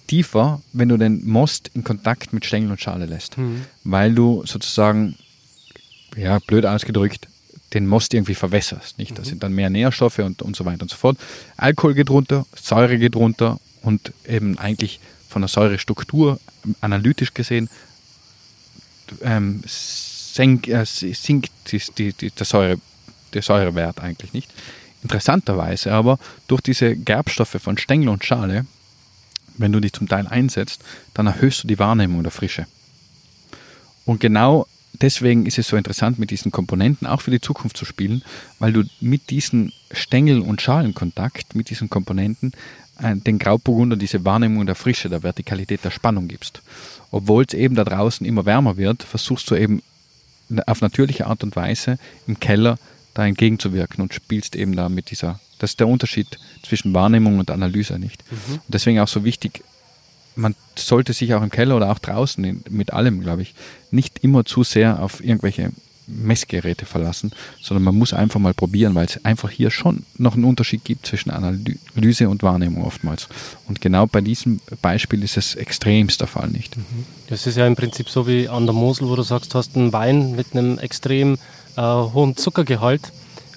[0.08, 3.38] tiefer, wenn du den Most in Kontakt mit Stängel und Schale lässt.
[3.38, 3.66] Mhm.
[3.84, 5.16] Weil du sozusagen,
[6.16, 7.28] ja, blöd ausgedrückt,
[7.74, 8.98] den Most irgendwie verwässerst.
[8.98, 9.18] Nicht?
[9.18, 9.26] Da mhm.
[9.26, 11.18] sind dann mehr Nährstoffe und, und so weiter und so fort.
[11.58, 16.40] Alkohol geht runter, Säure geht runter und eben eigentlich von der Säurestruktur
[16.82, 17.70] analytisch gesehen
[19.22, 19.62] ähm,
[20.34, 22.78] senk, äh, sinkt die, die, die, der, Säure,
[23.34, 24.52] der Säurewert eigentlich nicht.
[25.04, 26.18] Interessanterweise aber
[26.48, 28.66] durch diese Gerbstoffe von Stängel und Schale,
[29.58, 30.82] wenn du die zum Teil einsetzt,
[31.14, 32.66] dann erhöhst du die Wahrnehmung der Frische.
[34.06, 37.86] Und genau deswegen ist es so interessant, mit diesen Komponenten auch für die Zukunft zu
[37.86, 38.24] spielen,
[38.60, 42.54] weil du mit diesem Stängel- und Schalenkontakt, mit diesen Komponenten,
[43.00, 46.62] äh, den Grauburgunder diese Wahrnehmung der Frische, der Vertikalität, der Spannung gibst.
[47.12, 49.84] Obwohl es eben da draußen immer wärmer wird, versuchst du eben
[50.66, 52.78] auf natürliche Art und Weise im Keller
[53.14, 56.28] da entgegenzuwirken und spielst eben da mit dieser, das ist der Unterschied
[56.64, 58.24] zwischen Wahrnehmung und Analyse nicht.
[58.32, 58.56] Mhm.
[58.56, 59.64] Und deswegen auch so wichtig,
[60.36, 63.54] man sollte sich auch im Keller oder auch draußen in, mit allem, glaube ich,
[63.92, 65.72] nicht immer zu sehr auf irgendwelche
[66.08, 70.44] Messgeräte verlassen, sondern man muss einfach mal probieren, weil es einfach hier schon noch einen
[70.44, 73.28] Unterschied gibt zwischen Analyse und Wahrnehmung oftmals.
[73.68, 76.78] Und genau bei diesem Beispiel ist es extremst der Fall nicht.
[76.78, 76.84] Mhm.
[77.28, 79.76] Das ist ja im Prinzip so wie an der Mosel, wo du sagst, du hast
[79.76, 81.38] einen Wein mit einem extrem
[81.76, 83.12] äh, hohen Zuckergehalt,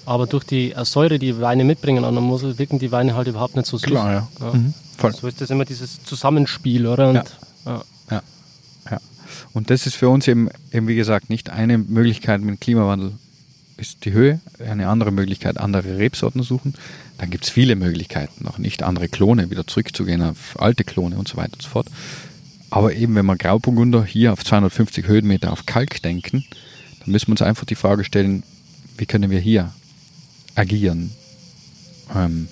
[0.05, 3.27] aber durch die äh, Säure, die Weine mitbringen an der Mosel, wirken die Weine halt
[3.27, 3.89] überhaupt nicht so süß.
[3.89, 4.27] Klar, ja.
[4.39, 4.53] ja.
[4.53, 4.73] Mhm,
[5.13, 7.09] so ist das immer dieses Zusammenspiel, oder?
[7.09, 7.23] Und, ja.
[7.65, 7.83] ja.
[9.57, 13.13] Und das ist für uns eben, eben, wie gesagt, nicht eine Möglichkeit mit dem Klimawandel
[13.77, 16.75] ist die Höhe, eine andere Möglichkeit, andere Rebsorten suchen.
[17.17, 21.27] Dann gibt es viele Möglichkeiten, noch nicht andere Klone, wieder zurückzugehen auf alte Klone und
[21.27, 21.87] so weiter und so fort.
[22.69, 26.45] Aber eben, wenn wir Grauburgunder hier auf 250 Höhenmeter auf Kalk denken,
[26.99, 28.43] dann müssen wir uns einfach die Frage stellen,
[28.99, 29.73] wie können wir hier
[30.53, 31.09] agieren?
[32.15, 32.47] Ähm,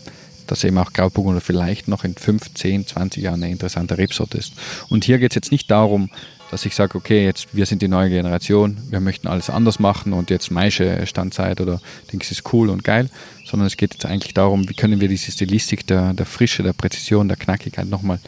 [0.47, 4.53] dass eben auch Grauburgunder vielleicht noch in 5, 10, 20 Jahren eine interessante Rebsorte ist.
[4.89, 6.09] Und hier geht es jetzt nicht darum,
[6.51, 10.13] dass ich sage, okay, jetzt wir sind die neue Generation, wir möchten alles anders machen
[10.13, 11.81] und jetzt Maische Standzeit oder
[12.11, 13.09] Dings ist cool und geil,
[13.45, 16.73] sondern es geht jetzt eigentlich darum, wie können wir diese Stilistik der, der Frische, der
[16.73, 18.19] Präzision, der Knackigkeit nochmal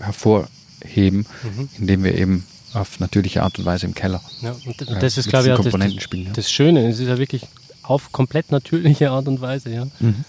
[0.00, 1.68] hervorheben, mhm.
[1.78, 4.20] indem wir eben auf natürliche Art und Weise im Keller.
[4.42, 6.32] Ja, und äh, das ist, glaube ich, das, spielen, ja.
[6.32, 6.88] das Schöne.
[6.88, 7.46] Es ist ja wirklich
[7.82, 9.70] auf komplett natürliche Art und Weise.
[9.70, 9.86] Ja.
[10.00, 10.24] Mhm.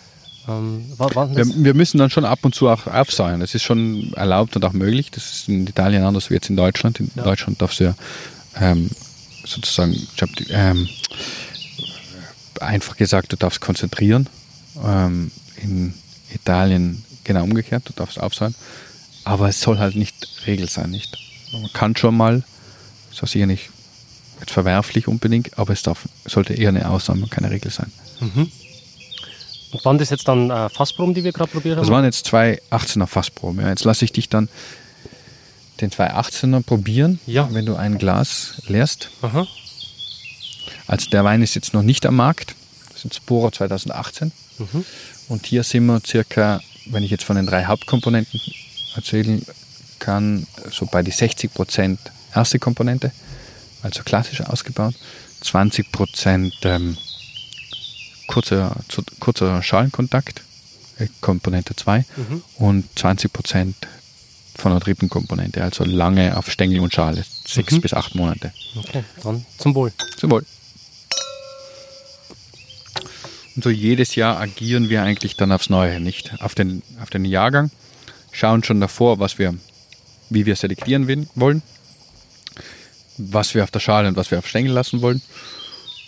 [0.50, 3.40] Ähm, wir, wir, müssen dann schon ab und zu auch aufsäuern.
[3.40, 5.12] Das ist schon erlaubt und auch möglich.
[5.12, 7.00] Das ist in Italien anders wie jetzt in Deutschland.
[7.00, 7.24] In ja.
[7.24, 7.96] Deutschland darfst du ja
[8.60, 8.90] ähm,
[9.46, 10.88] sozusagen, ich hab, ähm,
[12.60, 14.28] einfach gesagt, du darfst konzentrieren.
[14.84, 15.32] Ähm,
[15.62, 15.94] in
[16.34, 18.56] Italien genau umgekehrt, du darfst aufsäuern.
[19.26, 21.18] Aber es soll halt nicht Regel sein, nicht?
[21.52, 22.44] Man kann schon mal,
[23.12, 23.70] das ist sicher nicht
[24.48, 27.92] verwerflich unbedingt, aber es darf, sollte eher eine Ausnahme keine Regel sein.
[28.20, 28.50] Mhm.
[29.72, 31.84] Und waren das jetzt dann äh, Fassproben, die wir gerade probiert haben?
[31.84, 33.62] Das waren jetzt zwei 18er Fassproben.
[33.62, 33.70] Ja.
[33.70, 34.50] Jetzt lasse ich dich dann
[35.82, 37.48] den 218er probieren, ja.
[37.52, 39.10] wenn du ein Glas leerst.
[39.22, 39.48] Aha.
[40.88, 42.56] Also der Wein ist jetzt noch nicht am Markt.
[42.94, 44.32] Das ist Spora 2018.
[44.58, 44.86] Mhm.
[45.30, 48.42] Und hier sind wir circa, wenn ich jetzt von den drei Hauptkomponenten
[48.96, 49.46] erzählen
[50.00, 52.00] kann, so bei die 60 Prozent
[52.34, 53.12] erste Komponente,
[53.84, 54.96] also klassisch ausgebaut,
[55.42, 56.98] 20 Prozent ähm,
[58.30, 58.76] kurzer,
[59.20, 60.44] kurzer Schalenkontakt,
[61.00, 62.44] äh, Komponente 2, mhm.
[62.58, 63.76] und 20 Prozent
[64.56, 67.82] von der dritten Komponente, also lange auf Stängel und Schale, sechs mhm.
[67.82, 68.54] bis acht Monate.
[68.78, 69.92] Okay, dann zum Wohl.
[70.18, 70.46] Zum Wohl.
[73.56, 77.26] Und so jedes Jahr agieren wir eigentlich dann aufs Neue, nicht auf den, auf den
[77.26, 77.72] Jahrgang,
[78.32, 79.56] schauen schon davor, was wir,
[80.30, 81.64] wie wir selektieren wollen,
[83.18, 85.22] was wir auf der Schale und was wir auf Stängel lassen wollen,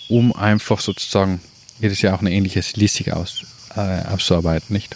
[0.08, 1.42] um einfach sozusagen
[1.82, 3.44] jedes Jahr auch eine ähnliche Stilistik aus,
[3.76, 4.96] äh, auszuarbeiten, nicht?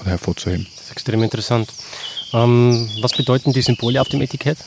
[0.00, 0.66] Oder hervorzuheben.
[0.74, 1.72] Das ist extrem interessant.
[2.32, 4.58] Ähm, was bedeuten die Symbole auf dem Etikett?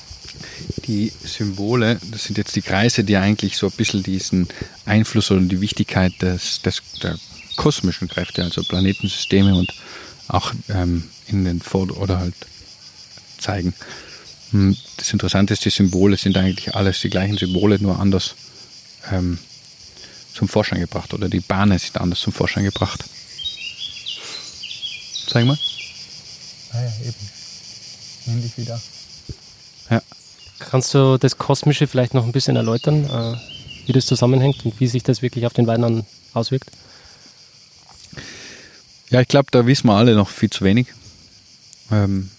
[0.85, 4.47] Die Symbole, das sind jetzt die Kreise, die eigentlich so ein bisschen diesen
[4.85, 7.17] Einfluss oder die Wichtigkeit des, des der
[7.57, 9.73] kosmischen Kräfte, also Planetensysteme und
[10.29, 12.33] auch ähm, in den Vor- oder halt
[13.37, 13.73] zeigen.
[14.51, 18.35] Hm, das Interessante ist, die Symbole sind eigentlich alles die gleichen Symbole, nur anders
[19.11, 19.39] ähm,
[20.39, 23.03] zum Vorschein gebracht oder die Bahnen sind anders zum Vorschein gebracht.
[25.27, 25.57] Zeig mal.
[26.71, 27.29] Ah ja, eben.
[28.27, 28.81] Ähnlich wie da.
[29.89, 30.01] Ja.
[30.59, 33.37] Kannst du das Kosmische vielleicht noch ein bisschen erläutern, äh,
[33.85, 36.71] wie das zusammenhängt und wie sich das wirklich auf den Wein dann auswirkt?
[39.09, 40.87] Ja, ich glaube, da wissen wir alle noch viel zu wenig.
[41.91, 42.31] Ähm,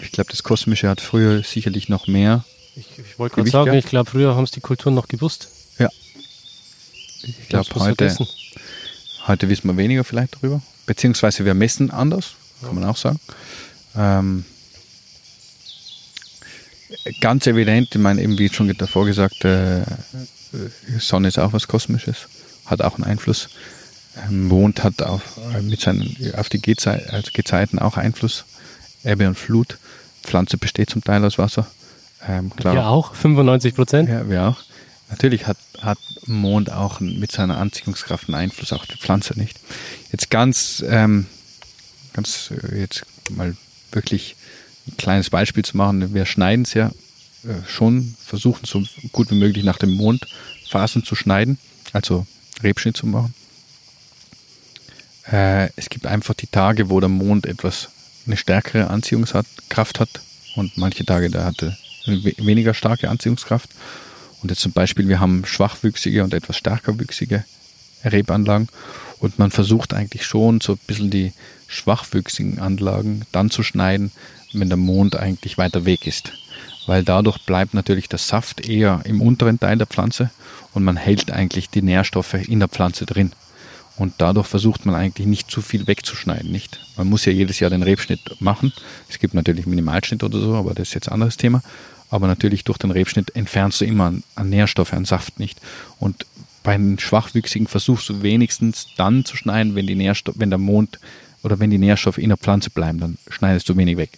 [0.00, 2.44] ich glaube, das Kosmische hat früher sicherlich noch mehr
[2.76, 3.78] Ich, ich wollte gerade sagen, ja.
[3.78, 5.48] ich glaube, früher haben es die Kulturen noch gewusst.
[7.26, 8.16] Ich glaube, heute,
[9.26, 10.62] heute wissen wir weniger vielleicht darüber.
[10.86, 12.32] Beziehungsweise wir messen anders,
[12.62, 13.18] kann man auch sagen.
[13.96, 14.44] Ähm,
[17.20, 19.82] ganz evident, ich meine, eben wie schon davor gesagt, äh,
[20.98, 22.28] Sonne ist auch was Kosmisches,
[22.66, 23.48] hat auch einen Einfluss.
[24.28, 28.44] Ähm, Mond hat auf, äh, mit seinen, auf die Gezei also Gezeiten auch Einfluss.
[29.02, 29.78] Ebbe und Flut.
[30.22, 31.66] Pflanze besteht zum Teil aus Wasser.
[32.26, 32.74] Ähm, klar.
[32.74, 34.08] Wir auch, 95 Prozent.
[34.08, 34.62] Ja, wir auch.
[35.14, 39.60] Natürlich hat, hat Mond auch mit seiner Anziehungskraft einen Einfluss auf die Pflanze nicht.
[40.10, 41.26] Jetzt ganz, ähm,
[42.12, 43.56] ganz äh, jetzt mal
[43.92, 44.34] wirklich
[44.88, 46.14] ein kleines Beispiel zu machen.
[46.14, 46.88] Wir schneiden es ja
[47.44, 50.26] äh, schon, versuchen so gut wie möglich nach dem Mond
[50.68, 51.58] Phasen zu schneiden,
[51.92, 52.26] also
[52.64, 53.32] Rebschnitt zu machen.
[55.30, 57.88] Äh, es gibt einfach die Tage, wo der Mond etwas
[58.26, 60.08] eine stärkere Anziehungskraft hat
[60.56, 63.70] und manche Tage, da hatte weniger starke Anziehungskraft.
[64.44, 67.44] Und jetzt zum Beispiel, wir haben schwachwüchsige und etwas stärker wüchsige
[68.04, 68.68] Rebanlagen
[69.18, 71.32] und man versucht eigentlich schon so ein bisschen die
[71.66, 74.12] schwachwüchsigen Anlagen dann zu schneiden,
[74.52, 76.32] wenn der Mond eigentlich weiter weg ist.
[76.86, 80.28] Weil dadurch bleibt natürlich der Saft eher im unteren Teil der Pflanze
[80.74, 83.32] und man hält eigentlich die Nährstoffe in der Pflanze drin.
[83.96, 86.80] Und dadurch versucht man eigentlich nicht zu viel wegzuschneiden, nicht?
[86.98, 88.74] Man muss ja jedes Jahr den Rebschnitt machen.
[89.08, 91.62] Es gibt natürlich Minimalschnitt oder so, aber das ist jetzt ein anderes Thema.
[92.14, 95.60] Aber natürlich durch den Rebschnitt entfernst du immer an Nährstoffe, an Saft nicht.
[95.98, 96.26] Und
[96.62, 101.00] bei den Schwachwüchsigen versuchst du wenigstens dann zu schneiden, wenn, die Nährstoff, wenn der Mond
[101.42, 104.10] oder wenn die Nährstoffe in der Pflanze bleiben, dann schneidest du wenig weg.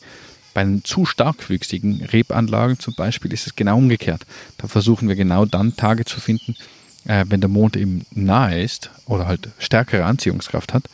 [0.53, 4.27] Bei den zu starkwüchsigen Rebanlagen zum Beispiel ist es genau umgekehrt.
[4.59, 6.55] Da versuchen wir genau dann Tage zu finden,
[7.07, 10.85] äh, wenn der Mond eben nahe ist oder halt stärkere Anziehungskraft hat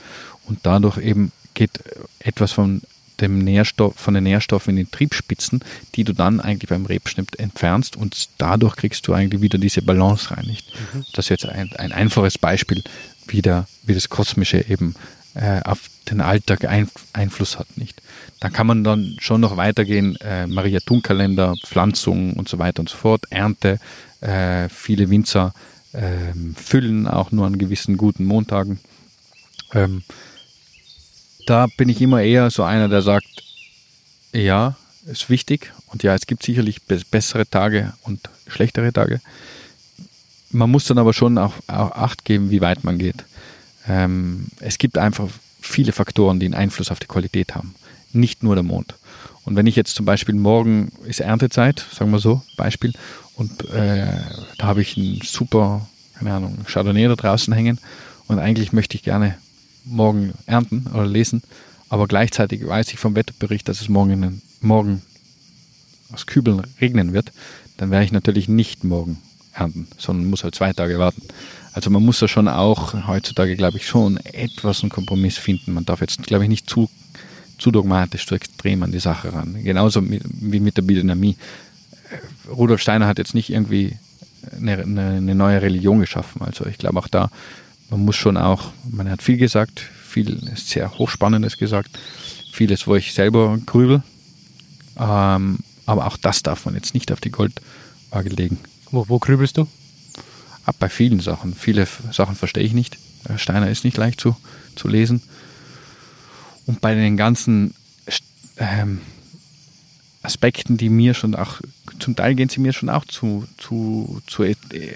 [0.47, 1.81] und dadurch eben geht
[2.21, 2.83] etwas von
[3.23, 5.61] dem Nährstoff, von den Nährstoffen in den Triebspitzen,
[5.95, 10.31] die du dann eigentlich beim Rebschnitt entfernst und dadurch kriegst du eigentlich wieder diese Balance
[10.31, 10.47] rein.
[10.47, 10.73] Nicht?
[10.75, 11.05] Mhm.
[11.15, 12.83] Das ist jetzt ein, ein einfaches Beispiel,
[13.27, 14.95] wie, der, wie das Kosmische eben
[15.35, 17.77] äh, auf den Alltag ein, Einfluss hat.
[17.77, 18.03] Nicht?
[18.41, 22.97] Da kann man dann schon noch weitergehen, äh, Maria-Thun-Kalender, Pflanzung und so weiter und so
[22.97, 23.79] fort, Ernte,
[24.21, 25.55] äh, viele Winzer
[25.95, 28.81] ähm, füllen, auch nur an gewissen guten Montagen.
[29.75, 30.03] Ähm,
[31.47, 33.27] da bin ich immer eher so einer, der sagt,
[34.33, 34.77] ja,
[35.07, 39.21] ist wichtig und ja, es gibt sicherlich bessere Tage und schlechtere Tage.
[40.51, 43.25] Man muss dann aber schon auch, auch Acht geben, wie weit man geht.
[43.89, 45.29] Ähm, es gibt einfach
[45.61, 47.75] viele Faktoren, die einen Einfluss auf die Qualität haben.
[48.13, 48.95] Nicht nur der Mond.
[49.45, 52.93] Und wenn ich jetzt zum Beispiel morgen ist Erntezeit, sagen wir so, Beispiel,
[53.35, 54.07] und äh,
[54.59, 57.79] da habe ich einen super, keine Ahnung, Chardonnay da draußen hängen
[58.29, 59.37] und eigentlich möchte ich gerne
[59.85, 61.43] morgen ernten oder lesen,
[61.89, 65.03] aber gleichzeitig weiß ich vom Wetterbericht, dass es morgen, morgen
[66.13, 67.33] aus Kübeln regnen wird,
[67.77, 69.19] dann werde ich natürlich nicht morgen
[69.55, 71.23] ernten, sondern muss halt zwei Tage warten.
[71.73, 75.73] Also man muss da schon auch heutzutage, glaube ich, schon etwas einen Kompromiss finden.
[75.73, 76.91] Man darf jetzt, glaube ich, nicht zu,
[77.59, 79.63] zu dogmatisch, zu extrem an die Sache ran.
[79.63, 81.37] Genauso wie mit der Biodynamie.
[82.51, 83.97] Rudolf Steiner hat jetzt nicht irgendwie
[84.57, 86.43] eine, eine, neue Religion geschaffen.
[86.43, 87.31] Also ich glaube auch da,
[87.93, 91.91] man muss schon auch, man hat viel gesagt, viel sehr Hochspannendes gesagt,
[92.51, 94.03] vieles, wo ich selber grübel.
[94.99, 98.59] Ähm, aber auch das darf man jetzt nicht auf die Goldwaage legen.
[98.91, 99.69] Wo, wo grübelst du?
[100.65, 101.55] Ab bei vielen Sachen.
[101.55, 102.97] Viele Sachen verstehe ich nicht.
[103.37, 104.37] Steiner ist nicht leicht zu,
[104.75, 105.23] zu lesen.
[106.67, 107.75] Und bei den ganzen
[108.57, 109.03] ähm,
[110.23, 111.61] Aspekten, die mir schon auch,
[111.99, 114.45] zum Teil gehen sie mir schon auch zu, zu, zu,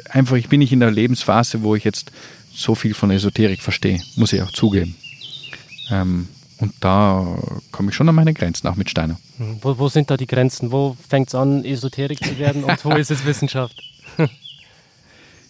[0.08, 2.12] einfach, ich bin nicht in der Lebensphase, wo ich jetzt
[2.56, 4.96] so viel von Esoterik verstehe, muss ich auch zugeben.
[5.90, 7.38] Ähm, und da
[7.70, 9.18] komme ich schon an meine Grenzen, auch mit Steiner.
[9.36, 10.72] Hm, wo, wo sind da die Grenzen?
[10.72, 13.82] Wo fängt es an, Esoterik zu werden und wo ist es Wissenschaft?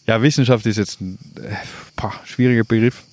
[0.07, 1.55] ja, Wissenschaft ist jetzt ein äh,
[1.95, 3.05] paar, schwieriger Begriff.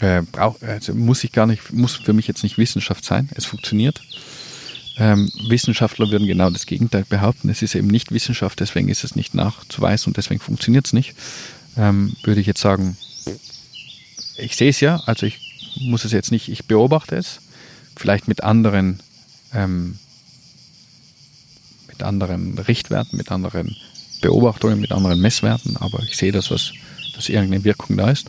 [0.00, 3.28] Äh, brauch, also muss ich gar nicht, muss für mich jetzt nicht Wissenschaft sein.
[3.34, 4.02] Es funktioniert.
[4.98, 7.50] Ähm, Wissenschaftler würden genau das Gegenteil behaupten.
[7.50, 11.14] Es ist eben nicht Wissenschaft, deswegen ist es nicht nachzuweisen und deswegen funktioniert es nicht.
[11.76, 12.96] Ähm, würde ich jetzt sagen,
[14.38, 15.38] ich sehe es ja, also ich
[15.80, 17.40] muss es jetzt nicht, ich beobachte es,
[17.96, 19.00] vielleicht mit anderen,
[19.52, 19.98] ähm,
[21.88, 23.76] mit anderen Richtwerten, mit anderen
[24.20, 26.72] Beobachtungen, mit anderen Messwerten, aber ich sehe das, was,
[27.14, 28.28] dass irgendeine Wirkung da ist.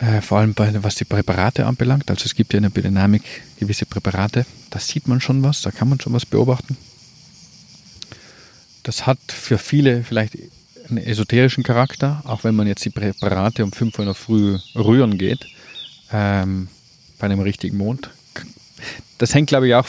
[0.00, 2.10] Äh, vor allem bei, was die Präparate anbelangt.
[2.10, 3.22] Also es gibt ja in der Biodynamik
[3.58, 6.76] gewisse Präparate, da sieht man schon was, da kann man schon was beobachten.
[8.84, 10.36] Das hat für viele vielleicht
[10.90, 14.58] einen esoterischen Charakter, auch wenn man jetzt die Präparate um 5 Uhr in der Früh
[14.74, 15.46] rühren geht,
[16.12, 16.68] ähm,
[17.18, 18.10] bei einem richtigen Mond.
[19.18, 19.86] Das hängt, glaube ich, auch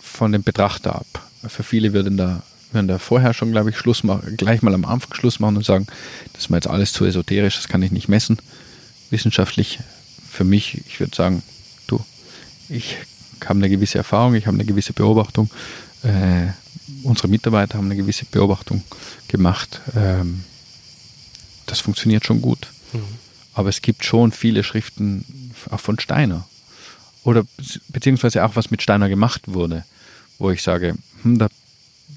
[0.00, 1.06] von dem Betrachter ab.
[1.46, 2.42] für viele würden da,
[2.72, 5.64] würden da vorher schon, glaube ich, Schluss machen, gleich mal am Anfang Schluss machen und
[5.64, 5.86] sagen,
[6.32, 8.38] das ist mir jetzt alles zu esoterisch, das kann ich nicht messen.
[9.10, 9.80] Wissenschaftlich,
[10.30, 11.42] für mich, ich würde sagen,
[11.86, 12.04] du,
[12.68, 12.96] ich
[13.44, 15.50] habe eine gewisse Erfahrung, ich habe eine gewisse Beobachtung.
[16.02, 16.48] Äh,
[17.02, 18.82] unsere Mitarbeiter haben eine gewisse Beobachtung
[19.28, 19.80] gemacht.
[19.96, 20.44] Ähm,
[21.66, 22.68] das funktioniert schon gut.
[22.92, 23.02] Mhm.
[23.54, 25.24] Aber es gibt schon viele Schriften
[25.70, 26.46] auch von Steiner.
[27.24, 27.44] Oder
[27.88, 29.84] beziehungsweise auch was mit Steiner gemacht wurde,
[30.38, 31.48] wo ich sage, hm, da,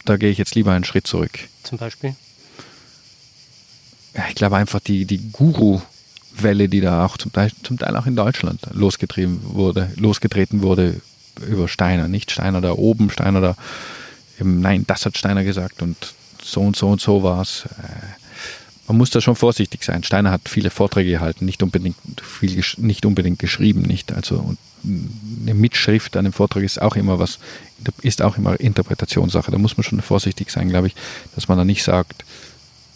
[0.05, 1.39] da gehe ich jetzt lieber einen Schritt zurück.
[1.63, 2.15] Zum Beispiel?
[4.15, 8.05] Ja, ich glaube einfach die, die Guru-Welle, die da auch zum Teil, zum Teil auch
[8.05, 11.01] in Deutschland losgetrieben wurde, losgetreten wurde
[11.47, 12.07] über Steiner.
[12.07, 13.57] Nicht Steiner da oben, Steiner da,
[14.43, 17.65] nein, das hat Steiner gesagt und so und so und so war es.
[17.65, 18.23] Äh,
[18.87, 20.03] man muss da schon vorsichtig sein.
[20.03, 24.11] Steiner hat viele Vorträge gehalten, nicht unbedingt viel, nicht unbedingt geschrieben, nicht.
[24.11, 27.39] Also eine Mitschrift an einem Vortrag ist auch immer was,
[28.01, 29.51] ist auch immer Interpretationssache.
[29.51, 30.95] Da muss man schon vorsichtig sein, glaube ich,
[31.35, 32.25] dass man da nicht sagt,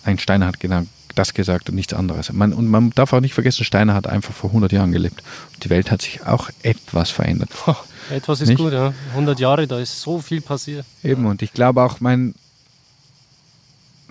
[0.03, 0.83] ein Steiner hat genau
[1.17, 2.31] das gesagt und nichts anderes.
[2.31, 5.23] Man, und man darf auch nicht vergessen, Steiner hat einfach vor 100 Jahren gelebt.
[5.63, 7.49] Die Welt hat sich auch etwas verändert.
[7.67, 7.75] Oh,
[8.09, 8.57] etwas ist nicht?
[8.57, 8.93] gut, ja.
[9.11, 10.85] 100 Jahre, da ist so viel passiert.
[11.03, 12.35] Eben, und ich glaube auch, mein,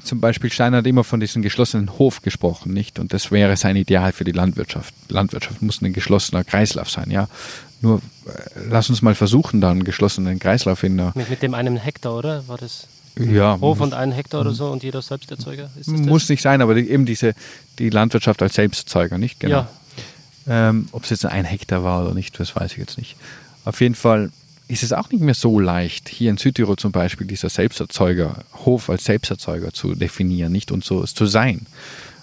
[0.03, 2.99] zum Beispiel Steiner hat immer von diesem geschlossenen Hof gesprochen, nicht?
[2.99, 4.95] Und das wäre sein Ideal für die Landwirtschaft.
[5.09, 7.29] Landwirtschaft muss ein geschlossener Kreislauf sein, ja.
[7.81, 8.31] Nur äh,
[8.69, 11.13] lass uns mal versuchen, da einen geschlossenen Kreislauf in der.
[11.15, 12.47] Mit, mit dem einen Hektar, oder?
[12.49, 12.87] War das?
[13.19, 13.59] Ja.
[13.61, 15.71] Hof und einen Hektar oder so und jeder Selbsterzeuger?
[15.79, 17.35] Ist das muss nicht sein, aber die, eben diese
[17.79, 19.41] die Landwirtschaft als Selbsterzeuger, nicht?
[19.41, 19.67] Genau.
[20.47, 20.69] Ja.
[20.69, 23.17] Ähm, Ob es jetzt ein Hektar war oder nicht, das weiß ich jetzt nicht.
[23.65, 24.31] Auf jeden Fall
[24.69, 28.91] ist es auch nicht mehr so leicht, hier in Südtirol zum Beispiel dieser Selbsterzeuger, Hof
[28.91, 31.67] als Selbsterzeuger zu definieren, nicht und so zu sein.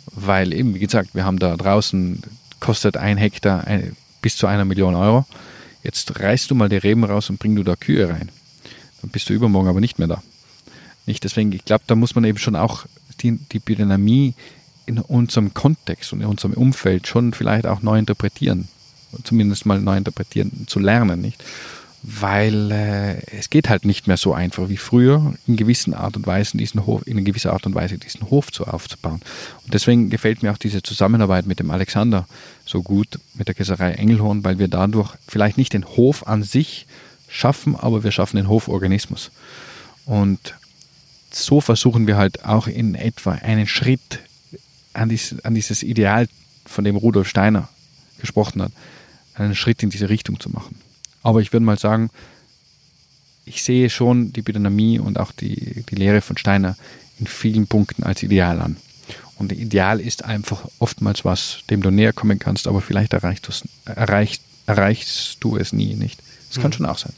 [0.08, 2.22] Weil eben, wie gesagt, wir haben da draußen,
[2.60, 5.26] kostet ein Hektar ein, bis zu einer Million Euro.
[5.84, 8.30] Jetzt reißt du mal die Reben raus und bring du da Kühe rein.
[9.02, 10.22] Dann bist du übermorgen aber nicht mehr da.
[11.06, 12.86] Nicht deswegen, ich glaube, da muss man eben schon auch
[13.22, 14.34] die, die Biodynamie
[14.86, 18.68] in unserem Kontext und in unserem Umfeld schon vielleicht auch neu interpretieren.
[19.24, 21.44] Zumindest mal neu interpretieren zu lernen, nicht?
[22.04, 26.28] weil äh, es geht halt nicht mehr so einfach wie früher, in gewissen Art und
[26.28, 29.22] Weise diesen Hof, in gewisser Art und Weise diesen Hof zu aufzubauen.
[29.64, 32.28] Und deswegen gefällt mir auch diese Zusammenarbeit mit dem Alexander
[32.66, 36.88] so gut, mit der Käserei Engelhorn, weil wir dadurch vielleicht nicht den Hof an sich
[37.30, 39.32] schaffen, aber wir schaffen den Hoforganismus.
[40.06, 40.56] Und
[41.36, 44.20] so versuchen wir halt auch in etwa einen Schritt
[44.94, 46.28] an, dies, an dieses Ideal,
[46.66, 47.68] von dem Rudolf Steiner
[48.20, 48.72] gesprochen hat,
[49.36, 50.76] einen Schritt in diese Richtung zu machen.
[51.22, 52.10] Aber ich würde mal sagen,
[53.46, 56.78] ich sehe schon die Biodynamie und auch die, die Lehre von Steiner
[57.20, 58.78] in vielen Punkten als Ideal an.
[59.38, 63.50] Und Ideal ist einfach oftmals was, dem du näher kommen kannst, aber vielleicht erreichst,
[63.86, 66.22] erreicht, erreichst du es nie nicht.
[66.50, 66.76] Das kann mhm.
[66.76, 67.14] schon auch sein.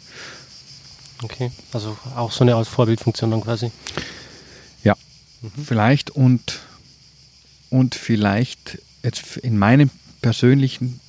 [1.24, 3.72] Okay, also auch so eine Art Vorbildfunktion dann quasi.
[4.84, 4.96] Ja,
[5.42, 5.66] mhm.
[5.66, 6.60] vielleicht und,
[7.70, 9.90] und vielleicht jetzt in meinem
[10.22, 11.00] persönlichen,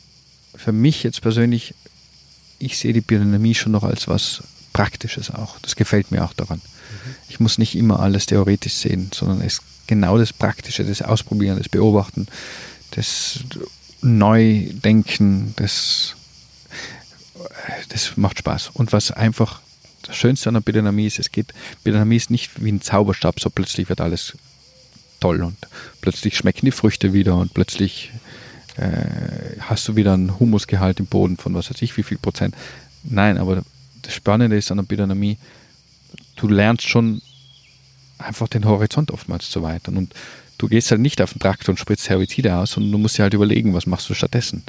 [0.54, 1.74] für mich jetzt persönlich
[2.58, 4.42] ich sehe die Biodynamie schon noch als was
[4.72, 5.58] Praktisches auch.
[5.60, 6.58] Das gefällt mir auch daran.
[6.58, 7.14] Mhm.
[7.28, 11.68] Ich muss nicht immer alles theoretisch sehen, sondern es genau das Praktische, das Ausprobieren, das
[11.68, 12.26] Beobachten,
[12.92, 13.40] das
[14.02, 16.14] Neudenken, das,
[17.88, 18.70] das macht Spaß.
[18.72, 19.60] Und was einfach
[20.06, 21.52] das Schönste an der Biodynamie ist, es geht,
[21.84, 24.36] Biodynamie ist nicht wie ein Zauberstab, so plötzlich wird alles
[25.20, 25.56] toll und
[26.00, 28.12] plötzlich schmecken die Früchte wieder und plötzlich
[28.76, 32.54] äh, hast du wieder einen Humusgehalt im Boden von was weiß ich wie viel Prozent.
[33.02, 33.62] Nein, aber
[34.02, 35.38] das Spannende ist an der Biodynamie,
[36.36, 37.22] du lernst schon
[38.18, 40.14] einfach den Horizont oftmals zu weitern und
[40.58, 43.22] du gehst halt nicht auf den Traktor und spritzt Herbizide aus, sondern du musst dir
[43.22, 44.62] halt überlegen, was machst du stattdessen.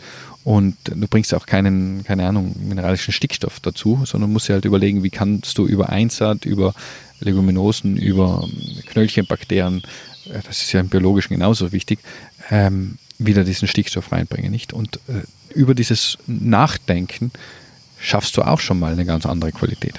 [0.44, 5.04] Und du bringst auch keinen, keine Ahnung, mineralischen Stickstoff dazu, sondern musst dir halt überlegen,
[5.04, 6.74] wie kannst du über Einsaat, über
[7.20, 8.48] Leguminosen, über
[8.88, 9.84] Knöllchenbakterien,
[10.26, 12.00] äh, das ist ja im Biologischen genauso wichtig,
[12.50, 14.74] ähm, wieder diesen Stickstoff reinbringen, nicht?
[14.74, 15.24] Und äh,
[15.54, 17.32] über dieses Nachdenken
[18.00, 19.96] schaffst du auch schon mal eine ganz andere Qualität.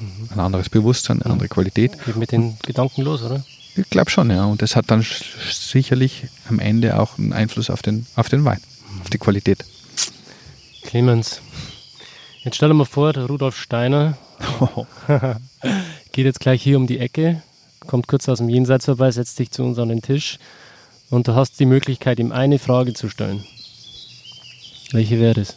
[0.00, 0.28] Mhm.
[0.30, 1.92] Ein anderes Bewusstsein, eine andere Qualität.
[2.04, 3.44] Geht mit den Gedanken los, oder?
[3.76, 4.44] Ich glaube schon, ja.
[4.44, 5.04] Und das hat dann
[5.50, 8.60] sicherlich am Ende auch einen Einfluss auf den, auf den Wein,
[9.00, 9.64] auf die Qualität.
[10.82, 11.40] Clemens,
[12.42, 14.16] jetzt stell dir mal vor, der Rudolf Steiner
[16.12, 17.42] geht jetzt gleich hier um die Ecke,
[17.86, 20.38] kommt kurz aus dem Jenseits vorbei, setzt sich zu uns an den Tisch
[21.10, 23.44] und du hast die Möglichkeit, ihm eine Frage zu stellen.
[24.92, 25.56] Welche wäre das?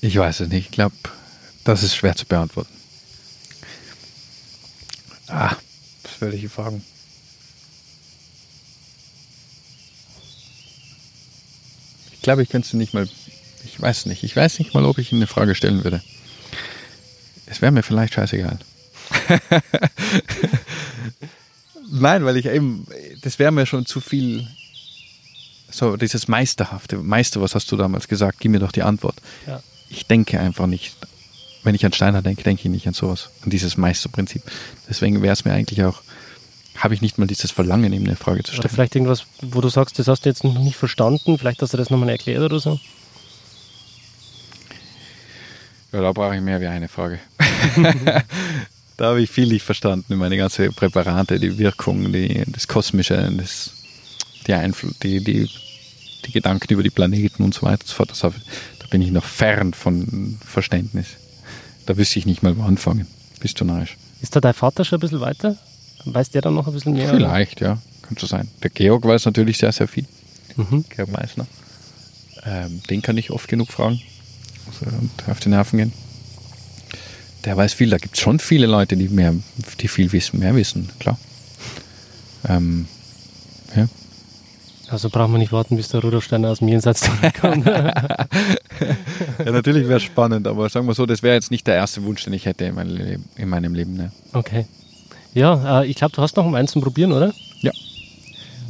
[0.00, 0.66] Ich weiß es nicht.
[0.66, 0.94] Ich glaube,
[1.64, 2.72] das ist schwer zu beantworten.
[5.28, 5.56] Ah,
[6.28, 6.84] ich fragen?
[12.12, 13.08] Ich glaube, ich könnte nicht mal.
[13.64, 14.22] Ich weiß nicht.
[14.24, 16.02] Ich weiß nicht mal, ob ich ihm eine Frage stellen würde.
[17.46, 18.58] Es wäre mir vielleicht scheißegal.
[21.90, 22.86] Nein, weil ich eben,
[23.22, 24.46] das wäre mir schon zu viel,
[25.70, 26.98] so dieses Meisterhafte.
[26.98, 28.38] Meister, was hast du damals gesagt?
[28.40, 29.16] Gib mir doch die Antwort.
[29.46, 29.62] Ja.
[29.88, 30.94] Ich denke einfach nicht,
[31.64, 34.42] wenn ich an Steiner denke, denke ich nicht an sowas, an dieses Meisterprinzip.
[34.88, 36.02] Deswegen wäre es mir eigentlich auch,
[36.80, 38.74] habe ich nicht mal dieses Verlangen, ihm eine Frage zu Oder stellen.
[38.74, 41.38] vielleicht irgendwas, wo du sagst, das hast du jetzt noch nicht verstanden.
[41.38, 42.80] Vielleicht hast du das nochmal erklärt oder so.
[45.92, 47.18] Ja, da brauche ich mehr wie eine Frage.
[48.96, 53.72] da habe ich viel nicht verstanden, meine ganze Präparate, die Wirkung, die, das Kosmische, das,
[54.46, 55.50] die Einfluss, die, die,
[56.24, 58.10] die Gedanken über die Planeten und so weiter und so fort.
[58.10, 58.36] Das habe,
[58.78, 61.08] da bin ich noch fern von Verständnis.
[61.86, 63.06] Da wüsste ich nicht mal, wo anfangen.
[63.40, 63.96] Bist du narrisch?
[64.22, 65.56] Ist da dein Vater schon ein bisschen weiter?
[66.04, 67.08] Weiß der dann noch ein bisschen mehr?
[67.08, 67.16] oder?
[67.16, 67.78] Vielleicht, ja.
[68.02, 68.48] Kann so sein.
[68.62, 70.06] Der Georg weiß natürlich sehr, sehr viel.
[70.56, 70.84] Mhm.
[70.88, 71.46] Georg Meissner.
[72.44, 74.00] Ähm, den kann ich oft genug fragen
[74.66, 75.92] also, und auf die Nerven gehen.
[77.44, 77.90] Der weiß viel.
[77.90, 79.34] Da gibt es schon viele Leute, die mehr,
[79.80, 81.18] die viel wissen, mehr wissen, klar.
[82.48, 82.86] Ähm,
[83.76, 83.88] ja.
[84.88, 87.64] Also brauchen wir nicht warten, bis der Rudolf Steiner aus dem Jenseits zurückkommt.
[87.66, 88.26] ja,
[89.38, 92.24] natürlich wäre es spannend, aber sagen wir so, das wäre jetzt nicht der erste Wunsch,
[92.24, 93.24] den ich hätte in meinem Leben.
[93.36, 94.10] In meinem Leben ne?
[94.32, 94.66] okay.
[95.34, 97.32] Ja, äh, ich glaube, du hast noch um eins zum Probieren, oder?
[97.60, 97.72] Ja.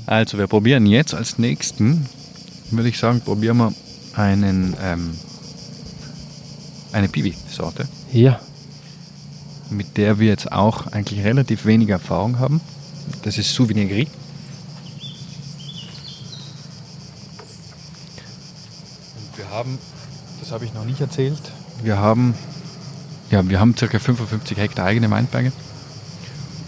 [0.07, 2.07] Also wir probieren jetzt als nächsten,
[2.71, 3.73] würde ich sagen, probieren wir
[4.15, 5.17] einen, ähm,
[6.93, 8.41] eine Piwi-Sorte, Ja.
[9.71, 12.61] mit der wir jetzt auch eigentlich relativ wenig Erfahrung haben.
[13.23, 14.09] Das ist Souvenir Gris.
[19.17, 19.79] Und wir haben,
[20.41, 21.41] das habe ich noch nicht erzählt,
[21.83, 22.35] wir haben,
[23.31, 23.87] ja, wir haben ca.
[23.99, 25.53] 55 Hektar eigene Weinberge.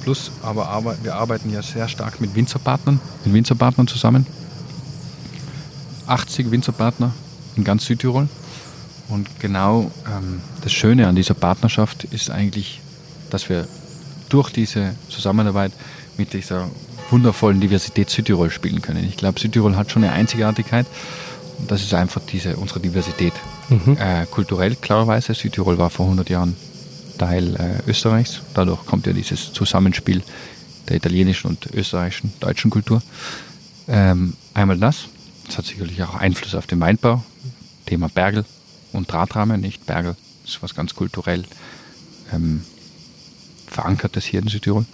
[0.02, 4.26] Plus, aber, aber wir arbeiten ja sehr stark mit Winzerpartnern, mit Winzerpartnern zusammen.
[6.06, 7.12] 80 Winzerpartner
[7.56, 8.28] in ganz Südtirol.
[9.08, 12.80] Und genau ähm, das Schöne an dieser Partnerschaft ist eigentlich,
[13.30, 13.68] dass wir
[14.28, 15.72] durch diese Zusammenarbeit
[16.16, 16.68] mit dieser
[17.10, 19.06] wundervollen Diversität Südtirol spielen können.
[19.06, 20.86] Ich glaube, Südtirol hat schon eine Einzigartigkeit.
[21.58, 23.34] Und das ist einfach diese, unsere Diversität.
[23.68, 23.96] Mhm.
[23.98, 26.56] Äh, kulturell klarerweise, Südtirol war vor 100 Jahren
[27.22, 28.40] Teil äh, Österreichs.
[28.52, 30.22] Dadurch kommt ja dieses Zusammenspiel
[30.88, 33.00] der italienischen und österreichischen, deutschen Kultur.
[33.86, 35.04] Ähm, einmal das.
[35.46, 37.22] Das hat sicherlich auch Einfluss auf den Weinbau.
[37.86, 38.44] Thema Bergel
[38.92, 40.16] und Drahtrahmen, nicht Bergel.
[40.44, 41.44] Ist was ganz kulturell
[42.32, 42.64] ähm,
[43.68, 44.84] verankertes hier in Südtirol.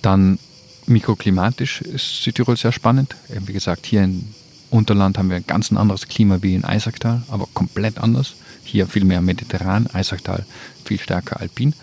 [0.00, 0.38] Dann
[0.86, 3.16] mikroklimatisch ist Südtirol sehr spannend.
[3.28, 4.24] Eben Wie gesagt, hier im
[4.70, 8.34] Unterland haben wir ein ganz anderes Klima wie in Eisacktal, aber komplett anders.
[8.64, 10.44] Hier viel mehr mediterran, Eisacktal
[10.84, 11.74] viel stärker alpin.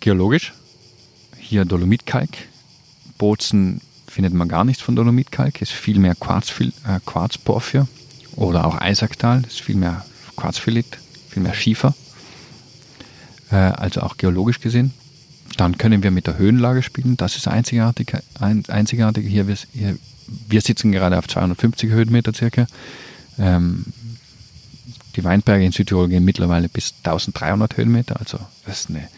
[0.00, 0.52] Geologisch,
[1.38, 2.30] hier Dolomitkalk.
[3.18, 7.86] Bozen findet man gar nichts von Dolomitkalk, ist viel mehr Quarz, äh, Quarzporphyr.
[8.34, 10.04] Oder auch Eisacktal, ist viel mehr
[10.36, 10.98] Quarzphilit,
[11.28, 11.94] viel mehr Schiefer.
[13.50, 14.92] Äh, also auch geologisch gesehen.
[15.56, 17.16] Dann können wir mit der Höhenlage spielen.
[17.16, 18.14] Das ist einzigartig.
[18.40, 19.26] Ein, einzigartig.
[19.28, 19.98] Hier, wir, hier,
[20.48, 22.66] wir sitzen gerade auf 250 Höhenmeter circa.
[23.38, 23.84] Ähm,
[25.16, 28.18] die Weinberge in Südtirol gehen mittlerweile bis 1300 Höhenmeter.
[28.18, 29.08] Also das ist eine,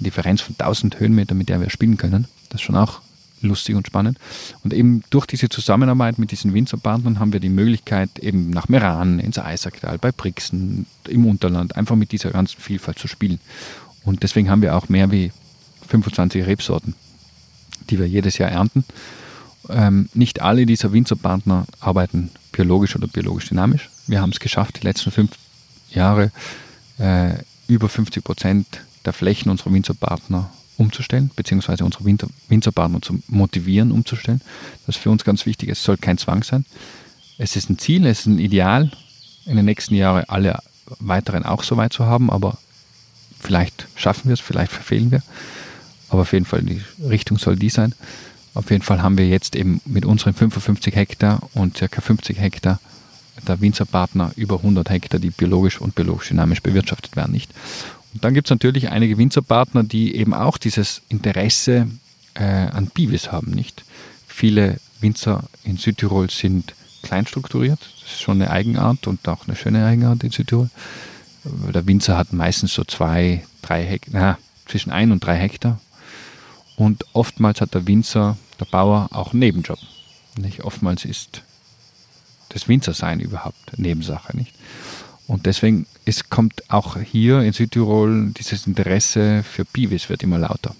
[0.00, 2.26] Differenz von 1000 Höhenmeter, mit der wir spielen können.
[2.50, 3.00] Das ist schon auch
[3.40, 4.18] lustig und spannend.
[4.62, 9.18] Und eben durch diese Zusammenarbeit mit diesen Winzerpartnern haben wir die Möglichkeit, eben nach Meran,
[9.18, 13.40] ins Eisacktal, bei Brixen, im Unterland, einfach mit dieser ganzen Vielfalt zu spielen.
[14.04, 15.32] Und deswegen haben wir auch mehr wie
[15.88, 16.94] 25 Rebsorten,
[17.90, 18.84] die wir jedes Jahr ernten.
[19.68, 23.90] Ähm, nicht alle dieser Winzerpartner arbeiten biologisch oder biologisch dynamisch.
[24.06, 25.32] Wir haben es geschafft, die letzten fünf
[25.90, 26.30] Jahre
[26.98, 27.34] äh,
[27.68, 28.66] über 50 Prozent
[29.04, 34.40] der Flächen unserer Winzerpartner umzustellen, beziehungsweise unsere Winzer, Winzerpartner zu motivieren, umzustellen.
[34.86, 35.70] Das ist für uns ganz wichtig.
[35.70, 36.64] Es soll kein Zwang sein.
[37.38, 38.90] Es ist ein Ziel, es ist ein Ideal,
[39.46, 40.58] in den nächsten Jahren alle
[41.00, 42.58] weiteren auch so weit zu haben, aber
[43.38, 45.22] vielleicht schaffen wir es, vielleicht verfehlen wir.
[46.08, 47.94] Aber auf jeden Fall, die Richtung soll die sein.
[48.54, 52.80] Auf jeden Fall haben wir jetzt eben mit unseren 55 Hektar und circa 50 Hektar
[53.46, 57.50] der Winzerpartner über 100 Hektar, die biologisch und biologisch dynamisch bewirtschaftet werden, nicht.
[58.14, 61.88] Und dann gibt es natürlich einige Winzerpartner, die eben auch dieses Interesse
[62.34, 63.84] äh, an Bivis haben, nicht?
[64.26, 67.78] Viele Winzer in Südtirol sind kleinstrukturiert.
[68.02, 70.70] Das ist schon eine Eigenart und auch eine schöne Eigenart in Südtirol.
[71.44, 75.80] Der Winzer hat meistens so zwei, drei Hektar, na, zwischen ein und drei Hektar.
[76.76, 79.78] Und oftmals hat der Winzer, der Bauer, auch einen Nebenjob.
[80.38, 80.64] Nicht?
[80.64, 81.42] Oftmals ist
[82.56, 84.52] das Winzersein überhaupt Nebensache, nicht?
[85.26, 90.74] Und deswegen es kommt auch hier in Südtirol dieses Interesse für Bivis wird immer lauter.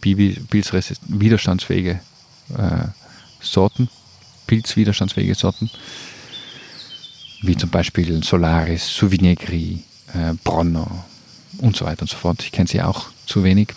[0.00, 2.00] Bivis, widerstandsfähige
[2.56, 2.88] äh,
[3.40, 3.88] Sorten,
[4.46, 5.70] pilzwiderstandsfähige Sorten,
[7.42, 9.78] wie zum Beispiel Solaris, Sauvignon Gris,
[10.12, 11.04] äh, Bronner,
[11.58, 12.42] und so weiter und so fort.
[12.42, 13.74] Ich kenne sie auch zu wenig.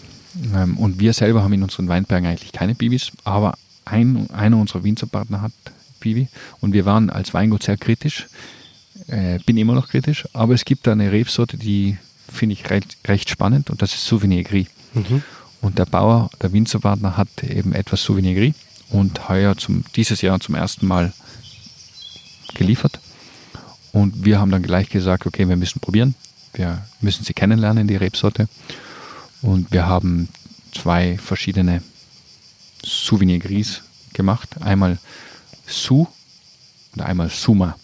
[0.55, 4.83] Ähm, und wir selber haben in unseren Weinbergen eigentlich keine Bibis, aber ein, einer unserer
[4.83, 5.51] Winzerpartner hat
[6.01, 6.27] Bibi
[6.59, 8.27] und wir waren als Weingut sehr kritisch.
[9.07, 11.97] Äh, bin immer noch kritisch, aber es gibt da eine Rebsorte, die
[12.31, 14.67] finde ich recht, recht, spannend und das ist Souvenir Gris.
[14.93, 15.23] Mhm.
[15.61, 18.55] Und der Bauer, der Winzerpartner hat eben etwas Souvenir Gris
[18.89, 21.13] und heuer zum, dieses Jahr zum ersten Mal
[22.53, 22.99] geliefert.
[23.91, 26.15] Und wir haben dann gleich gesagt, okay, wir müssen probieren.
[26.53, 28.47] Wir müssen sie kennenlernen, die Rebsorte.
[29.41, 30.29] Und wir haben
[30.73, 31.81] zwei verschiedene
[32.83, 33.81] Souvenir Gris
[34.13, 34.49] gemacht.
[34.61, 34.97] Einmal
[35.71, 36.07] Su
[36.93, 37.77] und einmal Suma.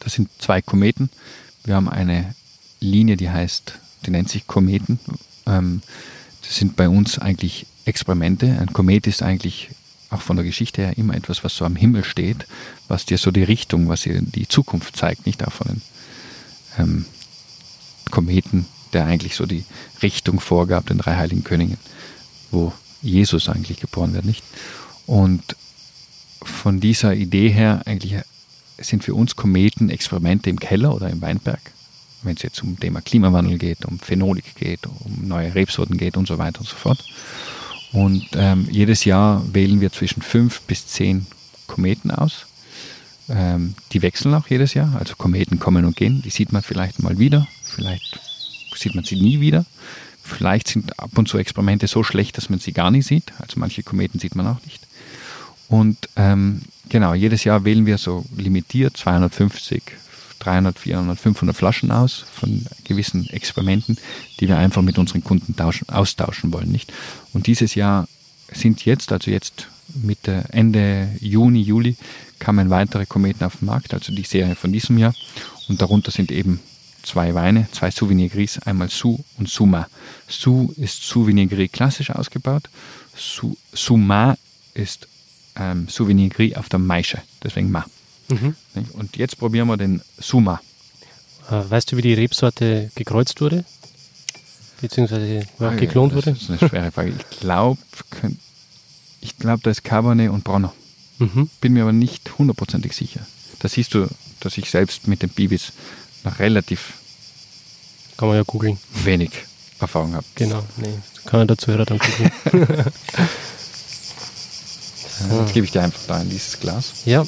[0.00, 1.10] Das sind zwei Kometen.
[1.64, 2.34] Wir haben eine
[2.80, 5.00] Linie, die heißt, die nennt sich Kometen.
[5.46, 5.82] Ähm,
[6.42, 8.58] das sind bei uns eigentlich Experimente.
[8.60, 9.70] Ein Komet ist eigentlich
[10.10, 12.46] auch von der Geschichte her immer etwas, was so am Himmel steht,
[12.88, 15.82] was dir so die Richtung, was dir die Zukunft zeigt, nicht auch von den
[16.78, 17.04] ähm,
[18.10, 19.64] Kometen, der eigentlich so die
[20.02, 21.78] Richtung vorgab, den drei heiligen Königen,
[22.50, 22.72] wo
[23.02, 24.44] Jesus eigentlich geboren wird, nicht?
[25.06, 25.56] Und
[26.42, 28.16] von dieser Idee her eigentlich
[28.78, 31.60] sind für uns Kometen Experimente im Keller oder im Weinberg,
[32.22, 36.28] wenn es jetzt um Thema Klimawandel geht, um Phenolik geht, um neue Rebsorten geht und
[36.28, 37.02] so weiter und so fort.
[37.92, 41.26] Und ähm, jedes Jahr wählen wir zwischen fünf bis zehn
[41.66, 42.46] Kometen aus.
[43.28, 44.94] Ähm, die wechseln auch jedes Jahr.
[44.98, 46.22] Also Kometen kommen und gehen.
[46.22, 47.46] Die sieht man vielleicht mal wieder.
[47.64, 48.20] Vielleicht
[48.74, 49.64] sieht man sie nie wieder.
[50.22, 53.32] Vielleicht sind ab und zu Experimente so schlecht, dass man sie gar nicht sieht.
[53.38, 54.85] Also manche Kometen sieht man auch nicht.
[55.68, 59.82] Und ähm, genau, jedes Jahr wählen wir so limitiert 250,
[60.38, 63.96] 300, 400, 500 Flaschen aus von gewissen Experimenten,
[64.38, 66.92] die wir einfach mit unseren Kunden tauschen, austauschen wollen, nicht?
[67.32, 68.06] Und dieses Jahr
[68.52, 71.96] sind jetzt, also jetzt Mitte, Ende Juni, Juli,
[72.38, 75.14] kamen weitere Kometen auf den Markt, also die Serie von diesem Jahr.
[75.68, 76.60] Und darunter sind eben
[77.02, 79.88] zwei Weine, zwei Souvenir Gris, einmal Su und Suma.
[80.28, 82.68] Su ist Souvenir Gris klassisch ausgebaut,
[83.16, 84.36] Su, Suma
[84.74, 85.08] ist
[85.56, 87.84] ähm, Souvenir Gris auf der Maische, deswegen Ma.
[88.28, 88.54] Mhm.
[88.94, 90.60] Und jetzt probieren wir den Suma.
[91.50, 93.64] Äh, weißt du, wie die Rebsorte gekreuzt wurde?
[94.80, 96.32] Beziehungsweise ja, geklont das wurde?
[96.32, 97.12] Das ist eine schwere Frage.
[97.18, 97.80] Ich glaube,
[99.20, 100.72] ich glaube, da ist Cabernet und Bronner.
[101.18, 101.48] Mhm.
[101.60, 103.20] Bin mir aber nicht hundertprozentig sicher.
[103.60, 104.06] Da siehst du,
[104.40, 105.72] dass ich selbst mit den Bibis
[106.24, 106.94] noch relativ
[108.16, 108.78] kann man ja googeln.
[109.04, 109.30] Wenig
[109.78, 110.24] Erfahrung habe.
[110.36, 110.94] Genau, nee,
[111.26, 112.32] kann man dazu hören dann googeln.
[115.20, 116.92] Jetzt gebe ich dir einfach da in dieses Glas.
[117.04, 117.26] Ja.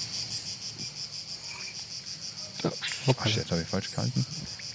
[3.07, 3.31] Okay.
[3.37, 4.27] Jetzt habe ich falsch gehalten.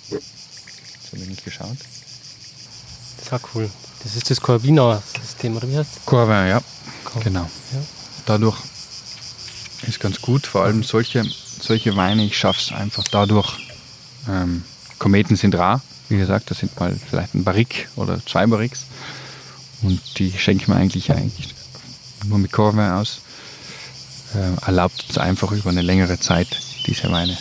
[0.10, 1.78] Jetzt habe ich nicht geschaut.
[3.20, 3.70] Das war cool.
[4.04, 6.06] Das ist das Corvina-System, oder wie heißt das?
[6.06, 6.62] Corvin, ja.
[7.06, 7.34] Corvin.
[7.34, 7.50] Genau.
[7.74, 7.80] Ja.
[8.26, 8.58] Dadurch
[9.88, 11.24] ist ganz gut, vor allem solche,
[11.62, 13.68] solche Weine, ich schaffe es einfach dadurch.
[14.28, 14.64] Ähm,
[14.98, 18.86] Kometen sind rar, wie gesagt, das sind mal vielleicht ein Barrik oder zwei Barriks.
[19.82, 21.54] Und die schenken wir eigentlich, eigentlich
[22.26, 23.20] nur mit Corvin aus.
[24.36, 26.48] Äh, erlaubt uns einfach über eine längere Zeit
[26.86, 27.38] diese Weine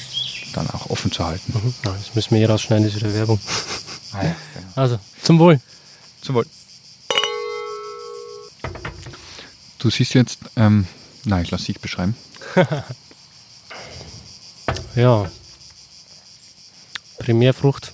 [0.52, 1.52] dann auch offen zu halten.
[1.54, 1.74] Mhm.
[1.84, 3.40] Ja, das müssen wir hier rausschneiden, das ist wieder Werbung.
[4.12, 4.66] Ah, ja, genau.
[4.76, 5.60] Also, zum Wohl.
[6.20, 6.46] Zum Wohl.
[9.78, 10.86] Du siehst jetzt, ähm,
[11.24, 12.14] nein, ich lasse dich beschreiben.
[14.94, 15.30] ja.
[17.18, 17.92] Primärfrucht.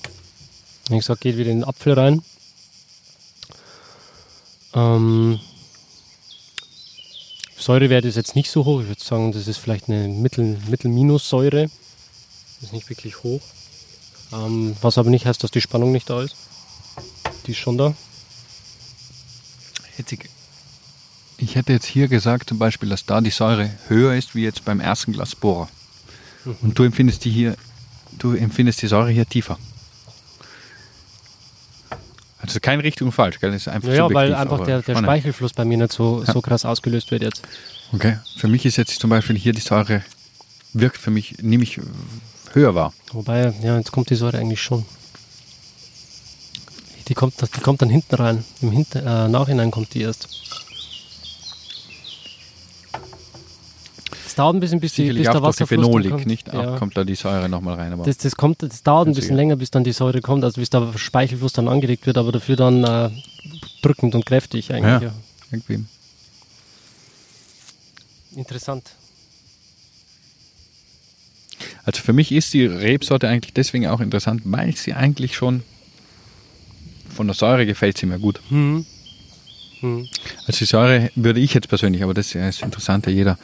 [0.89, 2.23] Wie gesagt, geht wieder in den Apfel rein.
[4.75, 5.41] Ähm,
[7.59, 8.81] Säurewert ist jetzt nicht so hoch.
[8.83, 11.63] Ich würde sagen, das ist vielleicht eine Mittel-Minus-Säure.
[11.63, 11.71] Mittel
[12.63, 13.41] ist nicht wirklich hoch.
[14.33, 16.37] Ähm, was aber nicht heißt, dass die Spannung nicht da ist.
[17.47, 17.95] Die ist schon da.
[21.39, 24.65] Ich hätte jetzt hier gesagt, zum Beispiel, dass da die Säure höher ist wie jetzt
[24.65, 25.69] beim ersten Glas Bohrer.
[26.45, 26.57] Mhm.
[26.63, 27.57] Und du empfindest die hier,
[28.19, 29.59] du empfindest die Säure hier tiefer.
[32.41, 33.51] Also keine Richtung falsch, gell?
[33.51, 36.33] Das ist einfach ja, weil einfach der, der Speichelfluss bei mir nicht so, ja.
[36.33, 37.43] so krass ausgelöst wird jetzt.
[37.93, 40.03] Okay, für mich ist jetzt zum Beispiel hier die Säure,
[40.73, 41.81] wirkt für mich, nehme ich
[42.53, 42.93] höher wahr.
[43.13, 44.85] Wobei, ja, jetzt kommt die Säure eigentlich schon.
[47.09, 48.45] Die kommt, die kommt dann hinten rein.
[48.61, 50.29] Im Hinter, äh, Nachhinein kommt die erst.
[54.39, 56.27] Dauert ein bisschen, bis, die, bis der Wasserfluss Phenolik, kommt.
[56.27, 56.53] nicht?
[56.53, 56.75] Ja.
[56.75, 57.93] Auch kommt da die Säure nochmal rein.
[57.93, 60.61] Aber das, das, kommt, das dauert ein bisschen länger, bis dann die Säure kommt, also
[60.61, 63.11] bis der Speichelfluss dann angeregt wird, aber dafür dann äh,
[63.83, 64.85] drückend und kräftig eigentlich.
[64.85, 65.15] Ja, ja.
[65.51, 65.85] irgendwie.
[68.37, 68.91] Interessant.
[71.85, 75.63] Also für mich ist die Rebsorte eigentlich deswegen auch interessant, weil sie eigentlich schon
[77.15, 78.41] von der Säure gefällt sie mir gut.
[78.51, 78.87] Mhm.
[79.81, 80.09] Mhm.
[80.47, 83.39] Also die Säure würde ich jetzt persönlich, aber das ist das Interessante, jeder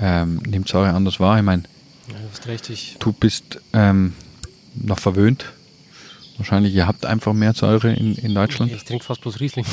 [0.00, 1.38] ähm, nimmt Säure anders wahr.
[1.38, 1.62] Ich meine,
[2.08, 4.14] ja, du, du bist ähm,
[4.74, 5.44] noch verwöhnt
[6.40, 8.72] Wahrscheinlich, ihr habt einfach mehr Säure in, in Deutschland.
[8.72, 9.66] Ich trinke fast bloß Riesling.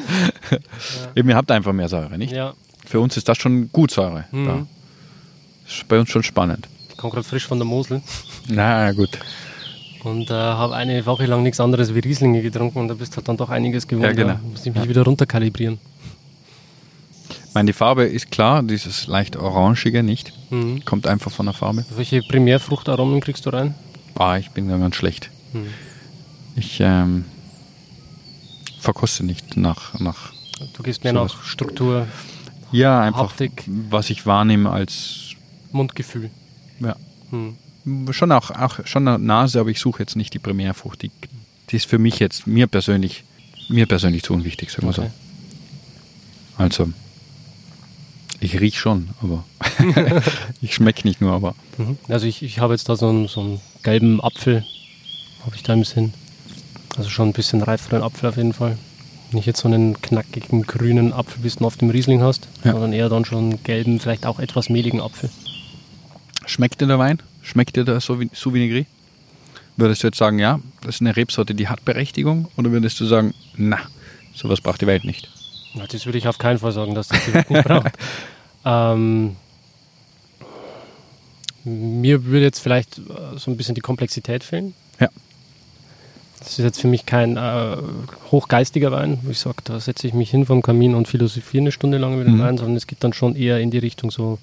[1.14, 2.34] Eben, ihr habt einfach mehr Säure, nicht?
[2.34, 2.52] Ja.
[2.84, 4.26] Für uns ist das schon gut Säure.
[4.30, 4.46] Mhm.
[4.46, 4.66] Da.
[5.66, 6.68] Ist bei uns schon spannend.
[6.90, 8.02] Ich komme gerade frisch von der Mosel
[8.46, 9.18] Na gut.
[10.02, 13.26] und äh, habe eine Woche lang nichts anderes wie Rieslinge getrunken und da bist halt
[13.26, 14.04] dann doch einiges gewohnt.
[14.04, 14.38] Ja, genau.
[14.52, 15.78] muss ich mich wieder runterkalibrieren.
[17.54, 20.32] Ich meine, die Farbe ist klar, dieses leicht orangige nicht.
[20.50, 20.84] Mhm.
[20.84, 21.86] Kommt einfach von der Farbe.
[21.94, 23.76] Welche Primärfruchtaromen kriegst du rein?
[24.16, 25.30] Ah, ich bin da ganz schlecht.
[25.52, 25.68] Mhm.
[26.56, 27.26] Ich ähm,
[28.80, 30.32] verkoste nicht nach, nach.
[30.76, 31.32] Du gehst mehr Sowas.
[31.34, 32.08] nach Struktur,
[32.72, 33.62] Ja, einfach, Haptik.
[33.68, 35.36] was ich wahrnehme als.
[35.70, 36.30] Mundgefühl.
[36.80, 36.96] Ja,
[37.30, 38.12] Mhm.
[38.12, 41.02] schon auch, auch schon eine Nase, aber ich suche jetzt nicht die Primärfrucht.
[41.02, 41.12] Die,
[41.70, 43.22] die ist für mich jetzt, mir persönlich,
[43.68, 45.10] mir persönlich zu unwichtig, sagen wir Okay.
[46.58, 46.62] so.
[46.64, 46.88] Also,
[48.44, 49.44] ich riech schon, aber
[50.62, 51.98] ich schmecke nicht nur, aber Mhm.
[52.08, 54.64] Also ich, ich habe jetzt da so einen, so einen gelben Apfel,
[55.44, 56.14] habe ich da im Sinn.
[56.96, 58.78] Also schon ein bisschen reiferen Apfel auf jeden Fall.
[59.32, 62.72] Nicht jetzt so einen knackigen grünen Apfel, wie du auf dem Riesling hast, Ja.
[62.72, 65.30] sondern eher dann schon einen gelben, vielleicht auch etwas mehligen Apfel.
[66.46, 67.18] Schmeckt dir der Wein?
[67.42, 68.86] Schmeckt dir der Sauvigny?
[69.76, 72.46] Würdest du jetzt sagen, ja, das ist eine Rebsorte, die hat Berechtigung?
[72.56, 73.78] Oder würdest du sagen, na,
[74.32, 75.28] sowas braucht die Welt nicht?
[75.90, 77.90] Das würde ich auf keinen Fall sagen, dass das die Welt nicht braucht.
[78.64, 79.36] Ähm,
[81.64, 84.74] mir würde jetzt vielleicht äh, so ein bisschen die Komplexität fehlen.
[85.00, 85.08] Ja.
[86.38, 87.76] Das ist jetzt für mich kein äh,
[88.30, 91.72] hochgeistiger Wein, wo ich sage, da setze ich mich hin vom Kamin und philosophiere eine
[91.72, 92.40] Stunde lang über den Mhm.
[92.40, 94.38] Wein, sondern es geht dann schon eher in die Richtung so,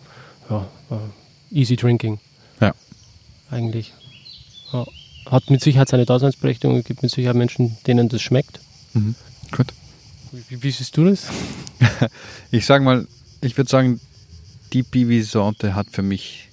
[0.49, 2.19] ja, äh, easy drinking.
[2.59, 2.73] Ja.
[3.51, 3.93] Eigentlich.
[4.73, 4.85] Ja.
[5.27, 8.59] Hat mit Sicherheit seine Daseinsberechtigung, es gibt mit Sicherheit Menschen, denen das schmeckt.
[8.93, 9.13] Mhm.
[9.55, 9.67] Gut.
[10.49, 11.27] Wie, wie siehst du das?
[12.51, 13.07] Ich sage mal,
[13.41, 13.99] ich würde sagen,
[14.73, 16.47] die Piwi-Sorte hat für mich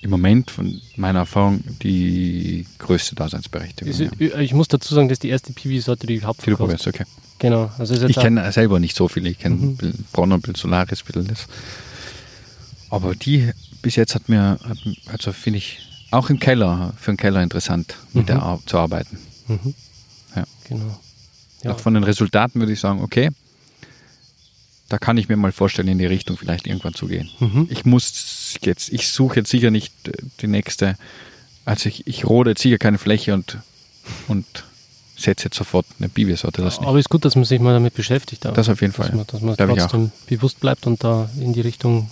[0.00, 3.90] im Moment von meiner Erfahrung die größte Daseinsberechtigung.
[3.90, 4.38] Ist, ja.
[4.38, 6.20] Ich muss dazu sagen, das ist die erste Piwi-Sorte, die Die
[6.50, 7.04] du probierst, okay.
[7.38, 7.70] Genau.
[7.78, 9.30] Also Ich kenne selber nicht so viele.
[9.30, 9.78] Ich kenne Mhm.
[10.12, 11.46] Bronner, Bild Solaris, Bild das.
[12.90, 13.50] Aber die
[13.82, 14.78] bis jetzt hat mir, hat,
[15.08, 15.78] also finde ich,
[16.10, 18.26] auch im Keller, für den Keller interessant, mit Mhm.
[18.26, 19.18] der Ar zu arbeiten.
[19.48, 19.74] Mhm.
[20.36, 20.44] Ja.
[20.68, 21.00] Genau.
[21.62, 21.72] Ja.
[21.72, 23.30] Auch von den Resultaten würde ich sagen, okay,
[24.88, 27.30] da kann ich mir mal vorstellen, in die Richtung vielleicht irgendwann zu gehen.
[27.40, 27.68] Mhm.
[27.70, 30.96] Ich muss jetzt, ich suche jetzt sicher nicht äh, die nächste,
[31.64, 33.58] also ich, ich rode jetzt sicher keine Fläche und,
[34.28, 34.44] und
[35.16, 36.62] setze jetzt sofort eine Bibisorte.
[36.62, 36.88] Das nicht.
[36.88, 38.44] Aber ist gut, dass man sich mal damit beschäftigt.
[38.44, 39.16] Das auf jeden dass Fall.
[39.16, 39.76] man, dass man ich auch.
[39.76, 42.10] trotzdem bewusst bleibt und da in die Richtung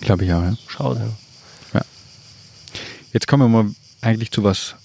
[0.00, 0.56] Glaube ich auch, ja.
[0.66, 0.98] schaut.
[0.98, 1.82] Ja.
[3.12, 4.76] Jetzt kommen wir mal eigentlich zu was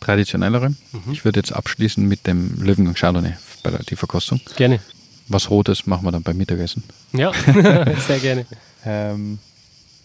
[0.00, 0.76] Traditionellerem.
[0.92, 1.12] Mhm.
[1.12, 4.40] Ich würde jetzt abschließen mit dem Löwengang Chardonnay bei der die Verkostung.
[4.56, 4.80] Gerne.
[5.28, 6.82] Was Rotes machen wir dann beim Mittagessen.
[7.12, 7.32] Ja,
[8.06, 8.46] sehr gerne.
[8.84, 9.38] Ähm,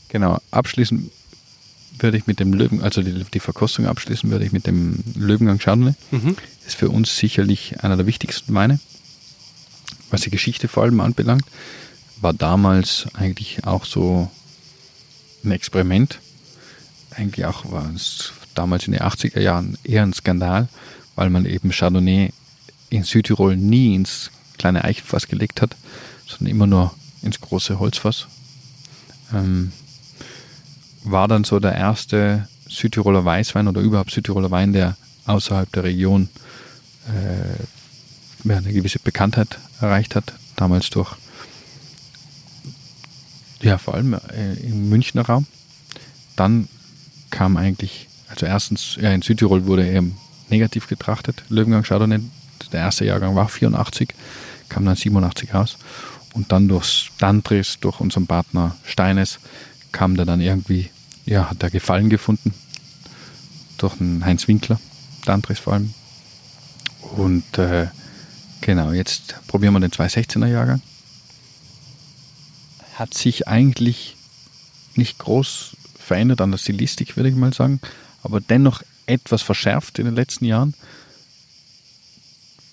[0.10, 1.10] genau, abschließen
[2.00, 5.58] würde ich mit dem Löwen, also die, die Verkostung abschließen würde ich mit dem Löwengang
[5.58, 5.94] Chardonnay.
[6.12, 6.36] Mhm.
[6.66, 8.80] Ist für uns sicherlich einer der wichtigsten Weine,
[10.12, 11.46] was die Geschichte vor allem anbelangt.
[12.22, 14.30] War damals eigentlich auch so
[15.44, 16.20] ein Experiment.
[17.12, 20.68] Eigentlich auch war es damals in den 80er Jahren eher ein Skandal,
[21.16, 22.32] weil man eben Chardonnay
[22.90, 25.76] in Südtirol nie ins kleine Eichenfass gelegt hat,
[26.26, 28.28] sondern immer nur ins große Holzfass.
[29.34, 29.72] Ähm,
[31.04, 36.30] war dann so der erste Südtiroler Weißwein oder überhaupt Südtiroler Wein, der außerhalb der Region
[37.08, 40.34] äh, eine gewisse Bekanntheit erreicht hat.
[40.56, 41.16] Damals durch,
[43.62, 45.46] ja, vor allem äh, im Münchner Raum.
[46.36, 46.68] Dann
[47.30, 50.04] kam eigentlich, also erstens, ja, in Südtirol wurde er
[50.50, 52.20] negativ getrachtet, Löwengang Chardonnay.
[52.72, 54.14] Der erste Jahrgang war 84,
[54.70, 55.78] kam dann 87 raus.
[56.34, 59.40] Und dann durchs Dantris, durch unseren Partner Steines,
[59.92, 60.90] kam der dann irgendwie,
[61.26, 62.54] ja, hat er Gefallen gefunden.
[63.78, 64.80] Durch den Heinz Winkler,
[65.26, 65.94] Dantris vor allem.
[67.16, 67.88] Und äh,
[68.62, 70.82] genau, jetzt probieren wir den 216er Jahrgang.
[72.96, 74.16] Hat sich eigentlich
[74.96, 77.80] nicht groß verändert an der Stilistik, würde ich mal sagen,
[78.24, 80.74] aber dennoch etwas verschärft in den letzten Jahren.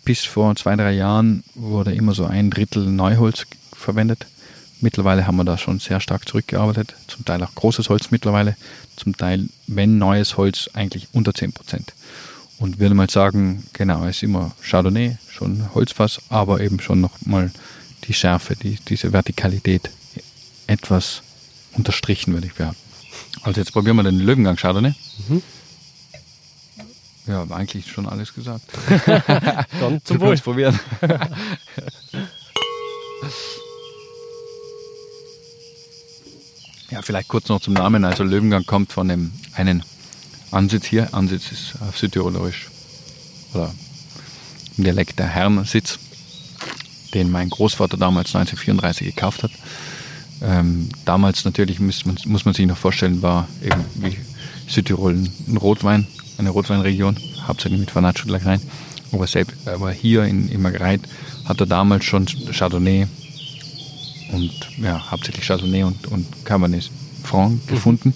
[0.05, 4.27] Bis vor zwei, drei Jahren wurde immer so ein Drittel Neuholz verwendet.
[4.81, 8.55] Mittlerweile haben wir da schon sehr stark zurückgearbeitet, zum Teil auch großes Holz mittlerweile,
[8.97, 11.53] zum Teil, wenn neues Holz, eigentlich unter 10%.
[12.59, 17.51] Und würde mal sagen, genau, es ist immer Chardonnay, schon Holzfass, aber eben schon nochmal
[18.05, 19.91] die Schärfe, die, diese Vertikalität
[20.67, 21.23] etwas
[21.73, 22.79] unterstrichen, würde ich behaupten.
[23.43, 24.95] Also jetzt probieren wir den Löwengang Chardonnay.
[25.29, 25.43] Mhm.
[27.27, 28.65] Ja, aber eigentlich schon alles gesagt.
[29.81, 30.37] Dann zum Wohl.
[30.37, 30.79] probieren.
[36.91, 38.05] ja, vielleicht kurz noch zum Namen.
[38.05, 39.83] Also Löwengang kommt von dem einen
[40.51, 41.15] Ansitz hier.
[41.15, 42.69] Ansitz ist auf Südtirolerisch
[43.55, 43.73] oder
[44.77, 45.99] im Dialekt der Herrensitz,
[47.15, 49.53] den mein Großvater damals 1934 gekauft hat.
[50.43, 54.19] Ähm, damals natürlich muss man, muss man sich noch vorstellen, war eben wie
[54.69, 56.07] Südtirol ein Rotwein,
[56.39, 57.17] eine Rotweinregion,
[57.47, 58.61] hauptsächlich mit Vernatsch und Lagrein.
[59.13, 61.01] Aber, selbst, aber hier in, in Margreit
[61.45, 63.07] hat er damals schon Chardonnay
[64.33, 66.91] und ja, hauptsächlich Chardonnay und, und Cabernet
[67.23, 67.67] Franc mhm.
[67.67, 68.15] gefunden,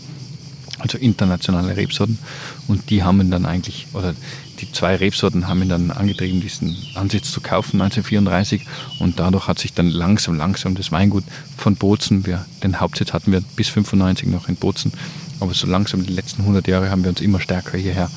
[0.79, 2.19] also internationale Rebsorten.
[2.67, 4.15] Und die haben ihn dann eigentlich, oder
[4.61, 8.63] die zwei Rebsorten haben ihn dann angetrieben, diesen Ansitz zu kaufen 1934.
[8.99, 11.25] Und dadurch hat sich dann langsam, langsam das Weingut
[11.57, 14.93] von Bozen, wir, den Hauptsitz hatten wir bis 95 noch in Bozen,
[15.41, 18.11] aber so langsam die letzten 100 Jahre haben wir uns immer stärker hierher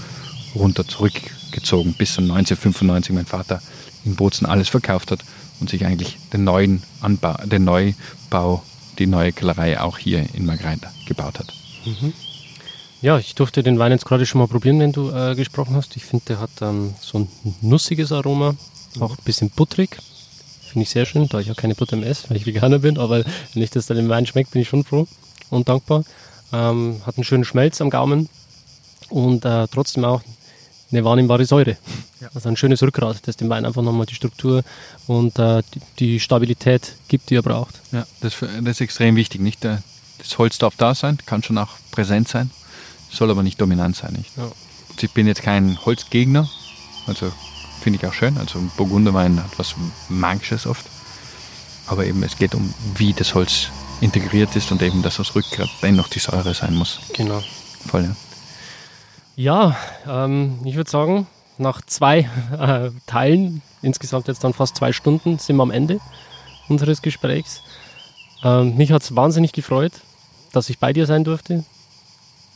[0.55, 3.61] runter zurückgezogen, bis dann 1995 mein Vater
[4.03, 5.23] in Bozen alles verkauft hat
[5.59, 8.63] und sich eigentlich den neuen Anbau, den Neubau,
[8.97, 11.53] die neue Kellerei auch hier in Margrein gebaut hat.
[11.85, 12.13] Mhm.
[13.01, 15.95] Ja, ich durfte den Wein jetzt gerade schon mal probieren, wenn du äh, gesprochen hast.
[15.95, 17.27] Ich finde, der hat ähm, so ein
[17.61, 18.55] nussiges Aroma,
[18.99, 19.97] auch ein bisschen butterig.
[20.61, 22.99] Finde ich sehr schön, da ich auch keine Butter mehr esse, weil ich Veganer bin.
[22.99, 25.07] Aber wenn ich das dann im Wein schmeckt, bin ich schon froh
[25.49, 26.03] und dankbar.
[26.53, 28.29] Ähm, hat einen schönen Schmelz am Gaumen
[29.09, 30.21] und äh, trotzdem auch
[30.91, 31.77] eine wahrnehmbare Säure.
[32.19, 32.29] Ja.
[32.33, 34.63] Also ein schönes Rückgrat, das dem Wein einfach nochmal die Struktur
[35.07, 37.79] und äh, die, die, Stabilität gibt, die er braucht.
[37.91, 39.41] Ja, das, das ist extrem wichtig.
[39.41, 39.63] Nicht?
[39.63, 42.51] Das Holz darf da sein, kann schon auch präsent sein,
[43.09, 44.13] soll aber nicht dominant sein.
[44.13, 44.37] Nicht?
[44.37, 44.51] Ja.
[45.01, 46.49] Ich bin jetzt kein Holzgegner,
[47.07, 47.31] also
[47.81, 48.37] finde ich auch schön.
[48.37, 49.75] Also ein Burgunderwein hat was
[50.09, 50.85] Magisches oft.
[51.87, 53.69] Aber eben es geht um, wie das Holz
[54.01, 56.99] integriert ist und eben, dass das Rückgrat dennoch die Säure sein muss.
[57.13, 57.41] Genau.
[57.87, 58.15] Voll, ja.
[59.35, 59.77] Ja,
[60.07, 61.27] ähm, ich würde sagen,
[61.57, 62.29] nach zwei
[62.59, 65.99] äh, Teilen, insgesamt jetzt dann fast zwei Stunden, sind wir am Ende
[66.67, 67.61] unseres Gesprächs.
[68.43, 69.93] Ähm, mich hat es wahnsinnig gefreut,
[70.51, 71.63] dass ich bei dir sein durfte.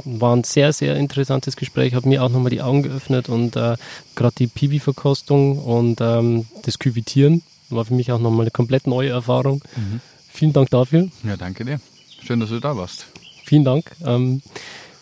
[0.04, 3.78] War ein sehr, sehr interessantes Gespräch, hat mir auch nochmal die Augen geöffnet und äh,
[4.16, 9.10] gerade die Piwi-Verkostung und ähm, das Küvitieren war für mich auch nochmal eine komplett neue
[9.10, 9.64] Erfahrung.
[9.76, 10.02] Mhm.
[10.36, 11.10] Vielen Dank dafür.
[11.24, 11.80] Ja, danke dir.
[12.24, 13.08] Schön, dass du da warst.
[13.44, 13.92] Vielen Dank.
[14.06, 14.42] Ähm,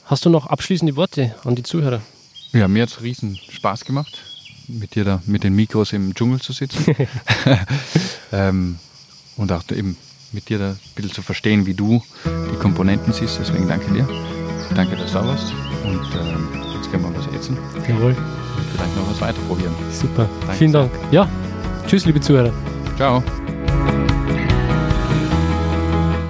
[0.06, 2.02] Hast du noch abschließende Worte an die Zuhörer?
[2.52, 4.22] Ja, mir hat es riesen Spaß gemacht,
[4.68, 6.96] mit dir da mit den Mikros im Dschungel zu sitzen.
[8.32, 8.78] ähm,
[9.38, 9.98] und auch eben
[10.34, 13.40] mit dir da ein bisschen zu verstehen, wie du die Komponenten siehst.
[13.40, 14.08] Deswegen danke dir.
[14.76, 15.54] Danke, dass du da warst.
[15.84, 17.58] Und äh, jetzt können wir was essen.
[17.88, 18.12] Jawohl.
[18.12, 19.74] Und vielleicht noch was weiter probieren.
[19.92, 20.30] Super.
[20.42, 20.58] Danke.
[20.58, 20.92] Vielen Dank.
[21.12, 21.30] Ja.
[21.88, 22.54] Tschüss, liebe Zuhörer.
[22.98, 23.24] Ciao.